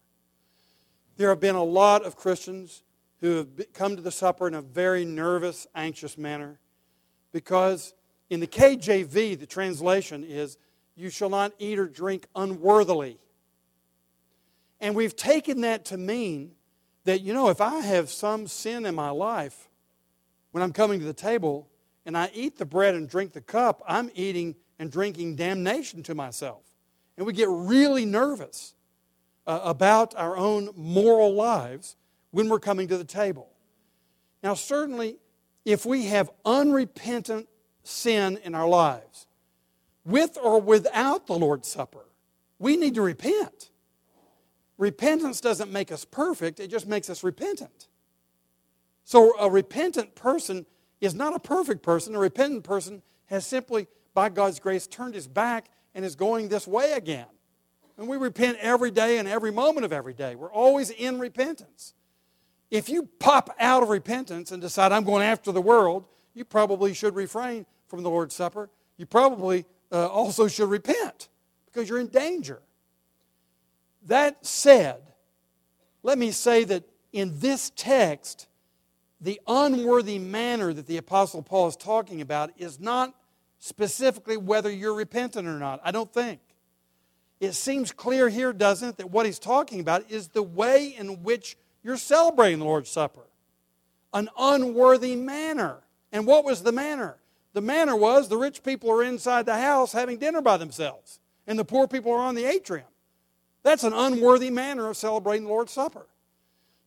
[1.17, 2.83] There have been a lot of Christians
[3.21, 6.59] who have come to the supper in a very nervous, anxious manner
[7.33, 7.95] because
[8.29, 10.59] in the KJV, the translation is
[10.97, 13.19] you shall not eat or drink unworthily.
[14.81, 16.53] And we've taken that to mean
[17.05, 19.69] that, you know, if I have some sin in my life
[20.51, 21.69] when I'm coming to the table
[22.05, 26.15] and I eat the bread and drink the cup, I'm eating and drinking damnation to
[26.15, 26.63] myself.
[27.17, 28.75] And we get really nervous
[29.47, 31.97] uh, about our own moral lives
[32.31, 33.49] when we're coming to the table.
[34.43, 35.19] Now, certainly,
[35.65, 37.49] if we have unrepentant
[37.85, 39.27] sin in our lives,
[40.05, 42.07] with or without the Lord's Supper,
[42.59, 43.71] we need to repent.
[44.79, 47.89] Repentance doesn't make us perfect, it just makes us repentant.
[49.05, 50.67] So, a repentant person
[51.01, 52.15] is not a perfect person.
[52.15, 56.67] A repentant person has simply, by God's grace, turned his back and is going this
[56.67, 57.27] way again.
[57.99, 60.37] And we repent every day and every moment of every day.
[60.37, 61.95] We're always in repentance.
[62.71, 66.95] If you pop out of repentance and decide, I'm going after the world, you probably
[66.95, 68.71] should refrain from the Lord's Supper
[69.03, 71.29] you probably uh, also should repent
[71.67, 72.61] because you're in danger.
[74.07, 75.01] That said,
[76.03, 78.49] let me say that in this text,
[79.21, 83.15] the unworthy manner that the Apostle Paul is talking about is not
[83.59, 85.81] specifically whether you're repentant or not.
[85.85, 86.41] I don't think.
[87.39, 91.23] It seems clear here, doesn't it, that what he's talking about is the way in
[91.23, 93.27] which you're celebrating the Lord's Supper.
[94.13, 95.79] An unworthy manner.
[96.11, 97.17] And what was the manner?
[97.53, 101.59] The manner was the rich people are inside the house having dinner by themselves, and
[101.59, 102.87] the poor people are on the atrium.
[103.63, 106.07] That's an unworthy manner of celebrating the Lord's Supper.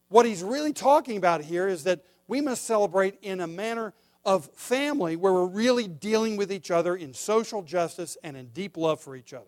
[0.09, 3.93] What he's really talking about here is that we must celebrate in a manner
[4.26, 8.76] of family where we're really dealing with each other in social justice and in deep
[8.76, 9.45] love for each other.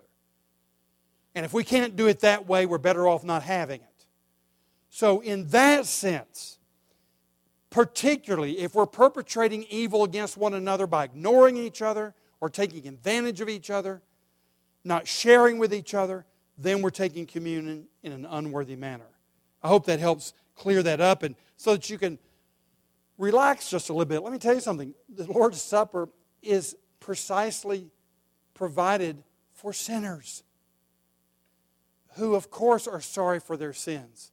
[1.33, 4.05] And if we can't do it that way, we're better off not having it.
[4.89, 6.56] So, in that sense,
[7.69, 13.41] particularly if we're perpetrating evil against one another by ignoring each other or taking advantage
[13.41, 14.01] of each other,
[14.83, 16.25] not sharing with each other,
[16.57, 19.07] then we're taking communion in an unworthy manner.
[19.61, 22.17] I hope that helps clear that up and so that you can
[23.17, 24.23] relax just a little bit.
[24.23, 24.93] Let me tell you something.
[25.09, 26.09] The Lord's Supper
[26.41, 27.89] is precisely
[28.53, 30.43] provided for sinners
[32.15, 34.31] who, of course, are sorry for their sins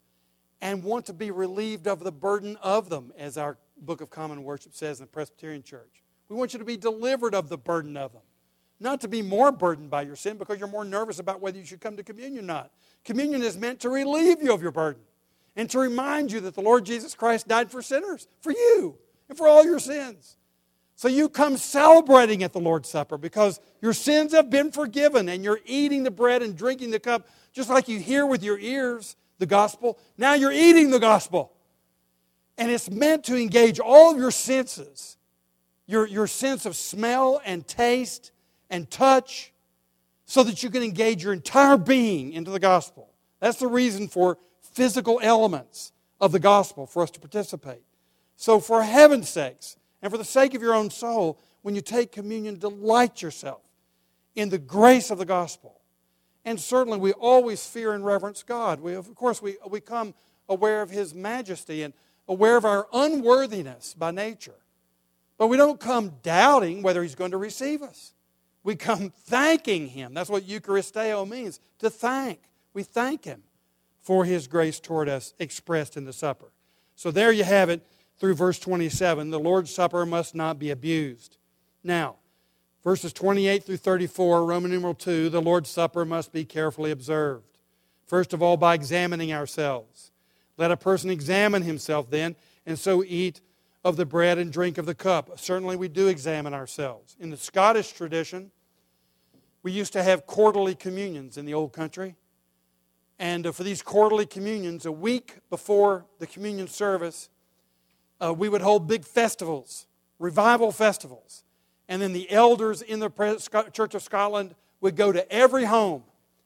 [0.64, 4.42] and want to be relieved of the burden of them, as our Book of Common
[4.42, 6.02] Worship says in the Presbyterian Church.
[6.30, 8.22] We want you to be delivered of the burden of them.
[8.80, 11.66] Not to be more burdened by your sin because you're more nervous about whether you
[11.66, 12.70] should come to communion or not.
[13.04, 15.02] Communion is meant to relieve you of your burden
[15.54, 18.96] and to remind you that the Lord Jesus Christ died for sinners, for you,
[19.28, 20.38] and for all your sins.
[20.96, 25.44] So you come celebrating at the Lord's Supper because your sins have been forgiven and
[25.44, 29.16] you're eating the bread and drinking the cup just like you hear with your ears
[29.38, 29.98] the gospel.
[30.16, 31.52] Now you're eating the gospel.
[32.56, 35.16] And it's meant to engage all of your senses
[35.86, 38.32] your, your sense of smell and taste
[38.70, 39.52] and touch
[40.24, 43.10] so that you can engage your entire being into the gospel.
[43.40, 47.82] That's the reason for physical elements of the gospel for us to participate.
[48.36, 52.10] So, for heaven's sakes, and for the sake of your own soul, when you take
[52.10, 53.62] communion, delight yourself
[54.34, 55.80] in the grace of the gospel.
[56.44, 58.80] And certainly, we always fear and reverence God.
[58.80, 60.14] We, of course, we, we come
[60.48, 61.94] aware of His majesty and
[62.28, 64.54] aware of our unworthiness by nature.
[65.38, 68.12] But we don't come doubting whether He's going to receive us.
[68.62, 70.14] We come thanking Him.
[70.14, 72.40] That's what Eucharisteo means to thank.
[72.74, 73.42] We thank Him
[74.04, 76.52] for his grace toward us expressed in the supper.
[76.94, 77.84] So there you have it
[78.18, 79.30] through verse 27.
[79.30, 81.38] The Lord's Supper must not be abused.
[81.82, 82.16] Now,
[82.84, 87.58] verses 28 through 34, Roman numeral 2, the Lord's Supper must be carefully observed.
[88.06, 90.12] First of all, by examining ourselves.
[90.56, 93.40] Let a person examine himself then, and so eat
[93.84, 95.38] of the bread and drink of the cup.
[95.38, 97.16] Certainly, we do examine ourselves.
[97.18, 98.50] In the Scottish tradition,
[99.62, 102.16] we used to have quarterly communions in the old country.
[103.18, 107.30] And uh, for these quarterly communions, a week before the communion service,
[108.20, 109.86] uh, we would hold big festivals,
[110.18, 111.43] revival festivals.
[111.88, 113.10] And then the elders in the
[113.72, 116.04] Church of Scotland would go to every home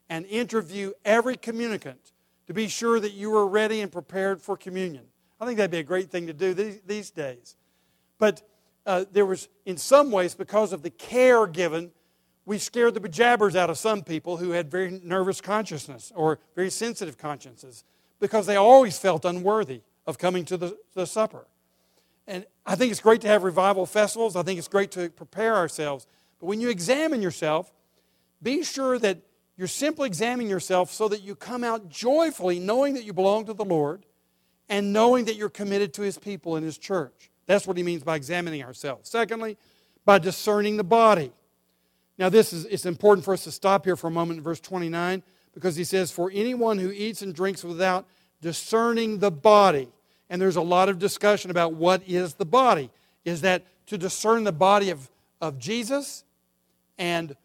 [0.09, 2.11] and interview every communicant
[2.47, 5.05] to be sure that you were ready and prepared for communion.
[5.39, 7.55] I think that'd be a great thing to do these, these days.
[8.17, 8.41] But
[8.85, 11.91] uh, there was, in some ways, because of the care given
[12.49, 16.71] we scared the bejabbers out of some people who had very nervous consciousness or very
[16.71, 17.83] sensitive consciences
[18.19, 21.45] because they always felt unworthy of coming to the, the supper.
[22.29, 24.35] And I think it's great to have revival festivals.
[24.35, 26.05] I think it's great to prepare ourselves.
[26.39, 27.73] But when you examine yourself,
[28.41, 29.17] be sure that
[29.57, 33.53] you're simply examining yourself so that you come out joyfully knowing that you belong to
[33.53, 34.05] the Lord
[34.69, 37.31] and knowing that you're committed to His people and His church.
[37.47, 39.09] That's what He means by examining ourselves.
[39.09, 39.57] Secondly,
[40.05, 41.31] by discerning the body.
[42.19, 44.59] Now, this is it's important for us to stop here for a moment in verse
[44.59, 45.23] 29
[45.55, 48.05] because he says, For anyone who eats and drinks without
[48.39, 49.89] discerning the body,
[50.29, 52.89] and there's a lot of discussion about what is the body.
[53.25, 55.09] Is that to discern the body of,
[55.41, 56.23] of Jesus
[56.97, 57.35] and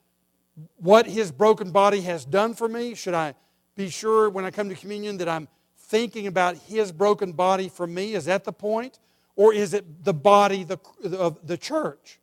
[0.77, 2.95] what his broken body has done for me?
[2.95, 3.35] Should I
[3.77, 7.87] be sure when I come to communion that I'm thinking about his broken body for
[7.87, 8.15] me?
[8.15, 8.99] Is that the point?
[9.37, 10.67] Or is it the body
[11.03, 12.21] of the church?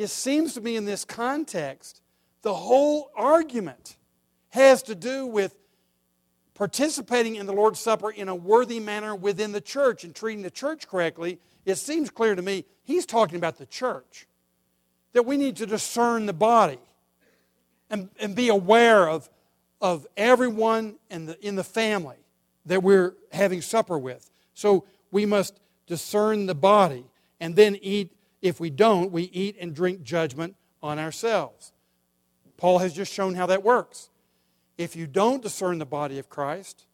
[0.00, 2.00] it seems to me in this context,
[2.42, 3.96] the whole argument
[4.48, 5.54] has to do with
[6.60, 10.50] participating in the Lord's Supper in a worthy manner within the church and treating the
[10.50, 11.38] church correctly.
[11.64, 14.26] It seems clear to me he's talking about the church.
[15.14, 16.78] That we need to discern the body
[17.88, 19.30] and, and be aware of,
[19.80, 22.18] of everyone in the, in the family
[22.66, 24.30] that we're having supper with.
[24.52, 27.06] So we must discern the body
[27.40, 31.72] and then eat if we don't, we eat and drink judgment on ourselves.
[32.58, 34.10] Paul has just shown how that works.
[34.80, 36.86] If you don't discern the body of Christ,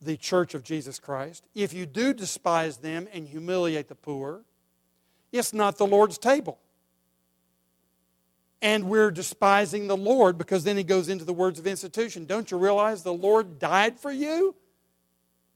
[0.00, 4.42] the church of Jesus Christ, if you do despise them and humiliate the poor,
[5.32, 6.60] it's not the Lord's table.
[8.60, 12.26] And we're despising the Lord because then he goes into the words of institution.
[12.26, 14.54] Don't you realize the Lord died for you?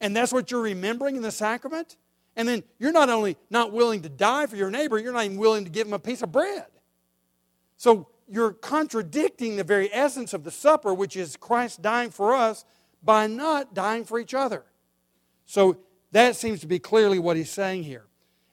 [0.01, 1.97] And that's what you're remembering in the sacrament?
[2.35, 5.37] And then you're not only not willing to die for your neighbor, you're not even
[5.37, 6.67] willing to give him a piece of bread.
[7.77, 12.65] So you're contradicting the very essence of the supper, which is Christ dying for us,
[13.03, 14.65] by not dying for each other.
[15.45, 15.79] So
[16.13, 18.07] that seems to be clearly what he's saying here.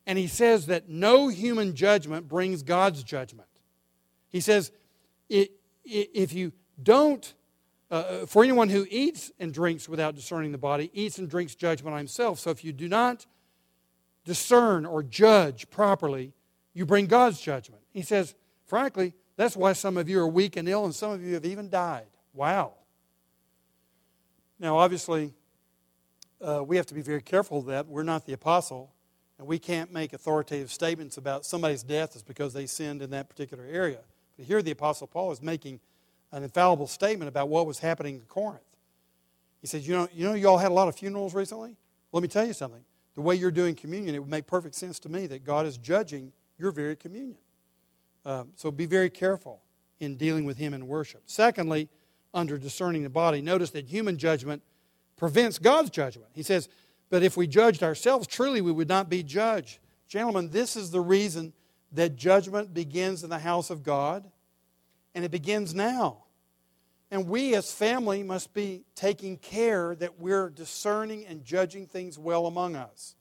[0.05, 3.47] And he says that no human judgment brings God's judgment.
[4.29, 4.71] He says,
[5.29, 6.51] if you
[6.81, 7.33] don't,
[7.89, 11.55] uh, uh, for anyone who eats and drinks without discerning the body, eats and drinks
[11.55, 12.39] judgment on himself.
[12.39, 13.25] So if you do not
[14.25, 16.33] discern or judge properly,
[16.73, 17.83] you bring God's judgment.
[17.91, 21.23] He says, frankly, that's why some of you are weak and ill, and some of
[21.23, 22.05] you have even died.
[22.33, 22.73] Wow.
[24.59, 25.33] Now, obviously,
[26.39, 27.87] uh, we have to be very careful of that.
[27.87, 28.93] We're not the apostle,
[29.37, 33.29] and we can't make authoritative statements about somebody's death is because they sinned in that
[33.29, 33.99] particular area.
[34.37, 35.79] But here, the apostle Paul is making
[36.31, 38.61] an infallible statement about what was happening in Corinth.
[39.61, 41.77] He says, "You know, you know, you all had a lot of funerals recently.
[42.11, 42.83] Let me tell you something.
[43.15, 45.77] The way you're doing communion, it would make perfect sense to me that God is
[45.77, 47.37] judging your very communion.
[48.25, 49.61] Um, so be very careful
[49.99, 51.23] in dealing with Him in worship.
[51.25, 51.89] Secondly,
[52.33, 54.63] under discerning the body, notice that human judgment
[55.17, 56.31] prevents God's judgment.
[56.33, 56.69] He says,
[57.09, 59.79] But if we judged ourselves, truly we would not be judged.
[60.07, 61.53] Gentlemen, this is the reason
[61.91, 64.29] that judgment begins in the house of God,
[65.13, 66.23] and it begins now.
[67.11, 72.47] And we as family must be taking care that we're discerning and judging things well
[72.47, 73.15] among us.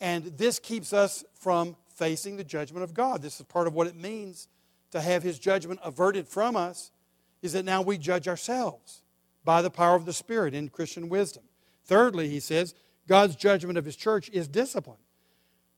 [0.00, 3.20] And this keeps us from facing the judgment of God.
[3.20, 4.48] This is part of what it means
[4.90, 6.90] to have his judgment averted from us
[7.42, 9.02] is that now we judge ourselves
[9.44, 11.42] by the power of the Spirit in Christian wisdom.
[11.84, 12.74] Thirdly, he says,
[13.06, 14.96] God's judgment of his church is discipline.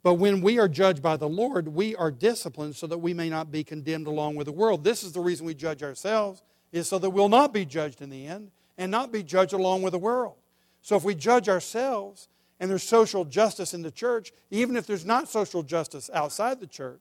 [0.05, 3.29] But when we are judged by the Lord, we are disciplined so that we may
[3.29, 4.85] not be condemned along with the world.
[4.85, 8.11] This is the reason we judge ourselves, is so that we'll not be judged in
[8.11, 10.37] the end and not be judged along with the world.
[10.83, 12.29] So if we judge ourselves,
[12.63, 16.67] and there's social justice in the church, even if there's not social justice outside the
[16.69, 17.01] church,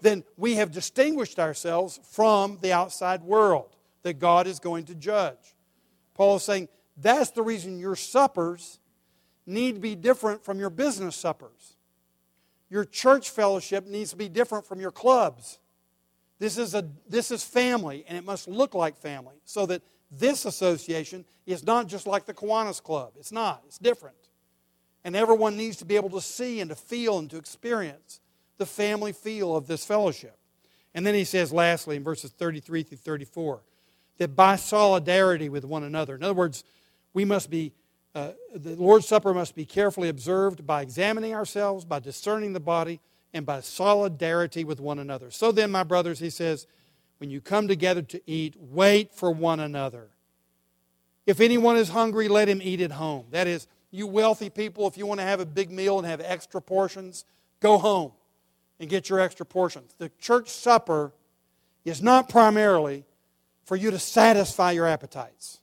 [0.00, 3.74] then we have distinguished ourselves from the outside world
[4.04, 5.56] that God is going to judge.
[6.14, 8.78] Paul is saying that's the reason your suppers
[9.46, 11.74] need to be different from your business suppers.
[12.70, 15.58] Your church fellowship needs to be different from your clubs.
[16.38, 19.82] This is, a, this is family, and it must look like family, so that
[20.12, 23.14] this association is not just like the Kiwanis Club.
[23.18, 24.14] It's not, it's different.
[25.04, 28.20] And everyone needs to be able to see and to feel and to experience
[28.56, 30.36] the family feel of this fellowship.
[30.94, 33.60] And then he says, lastly, in verses 33 through 34,
[34.18, 36.64] that by solidarity with one another, in other words,
[37.12, 37.72] we must be,
[38.14, 43.00] uh, the Lord's Supper must be carefully observed by examining ourselves, by discerning the body,
[43.32, 45.30] and by solidarity with one another.
[45.30, 46.68] So then, my brothers, he says,
[47.18, 50.08] when you come together to eat, wait for one another.
[51.26, 53.26] If anyone is hungry, let him eat at home.
[53.30, 56.20] That is, you wealthy people, if you want to have a big meal and have
[56.20, 57.24] extra portions,
[57.60, 58.10] go home
[58.80, 59.94] and get your extra portions.
[59.98, 61.12] The church supper
[61.84, 63.04] is not primarily
[63.64, 65.60] for you to satisfy your appetites.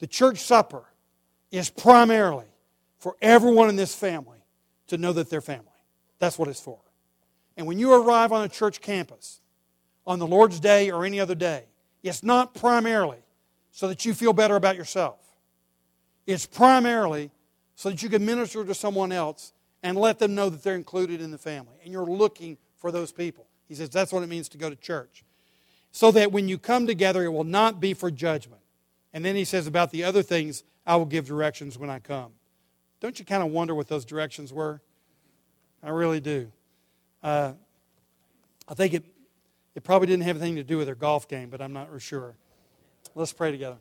[0.00, 0.84] The church supper
[1.52, 2.46] is primarily
[2.98, 4.38] for everyone in this family
[4.88, 5.68] to know that they're family.
[6.18, 6.80] That's what it's for.
[7.56, 9.40] And when you arrive on a church campus
[10.06, 11.66] on the Lord's Day or any other day,
[12.02, 13.18] it's not primarily
[13.70, 15.23] so that you feel better about yourself.
[16.26, 17.30] It's primarily
[17.74, 19.52] so that you can minister to someone else
[19.82, 21.74] and let them know that they're included in the family.
[21.82, 23.46] And you're looking for those people.
[23.68, 25.24] He says that's what it means to go to church.
[25.92, 28.62] So that when you come together, it will not be for judgment.
[29.12, 32.32] And then he says about the other things, I will give directions when I come.
[33.00, 34.80] Don't you kind of wonder what those directions were?
[35.82, 36.50] I really do.
[37.22, 37.52] Uh,
[38.66, 39.04] I think it,
[39.74, 42.34] it probably didn't have anything to do with their golf game, but I'm not sure.
[43.14, 43.76] Let's pray together.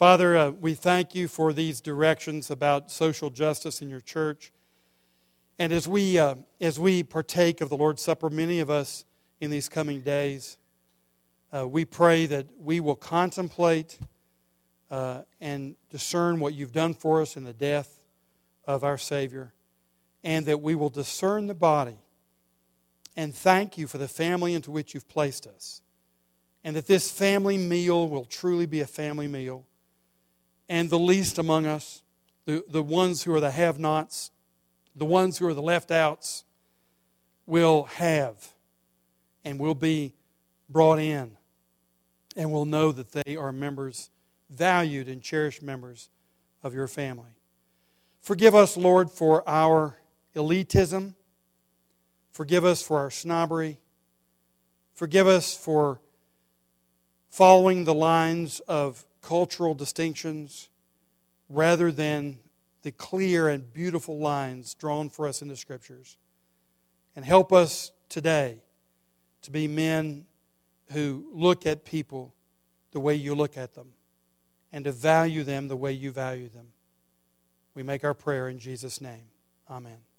[0.00, 4.50] Father, uh, we thank you for these directions about social justice in your church.
[5.58, 9.04] And as we, uh, as we partake of the Lord's Supper, many of us
[9.42, 10.56] in these coming days,
[11.54, 13.98] uh, we pray that we will contemplate
[14.90, 18.00] uh, and discern what you've done for us in the death
[18.66, 19.52] of our Savior,
[20.24, 21.98] and that we will discern the body
[23.18, 25.82] and thank you for the family into which you've placed us.
[26.64, 29.66] And that this family meal will truly be a family meal
[30.70, 32.00] and the least among us,
[32.46, 34.30] the, the ones who are the have nots,
[34.94, 36.44] the ones who are the left outs,
[37.44, 38.52] will have
[39.44, 40.14] and will be
[40.68, 41.36] brought in
[42.36, 44.10] and will know that they are members,
[44.48, 46.08] valued and cherished members
[46.62, 47.34] of your family.
[48.20, 49.98] Forgive us, Lord, for our
[50.36, 51.14] elitism.
[52.30, 53.80] Forgive us for our snobbery.
[54.94, 56.00] Forgive us for
[57.28, 60.68] following the lines of cultural distinctions
[61.48, 62.38] rather than
[62.82, 66.16] the clear and beautiful lines drawn for us in the Scriptures.
[67.16, 68.58] And help us today
[69.42, 70.26] to be men
[70.92, 72.34] who look at people
[72.92, 73.92] the way you look at them
[74.72, 76.68] and to value them the way you value them.
[77.74, 79.24] We make our prayer in Jesus' name.
[79.68, 80.09] Amen.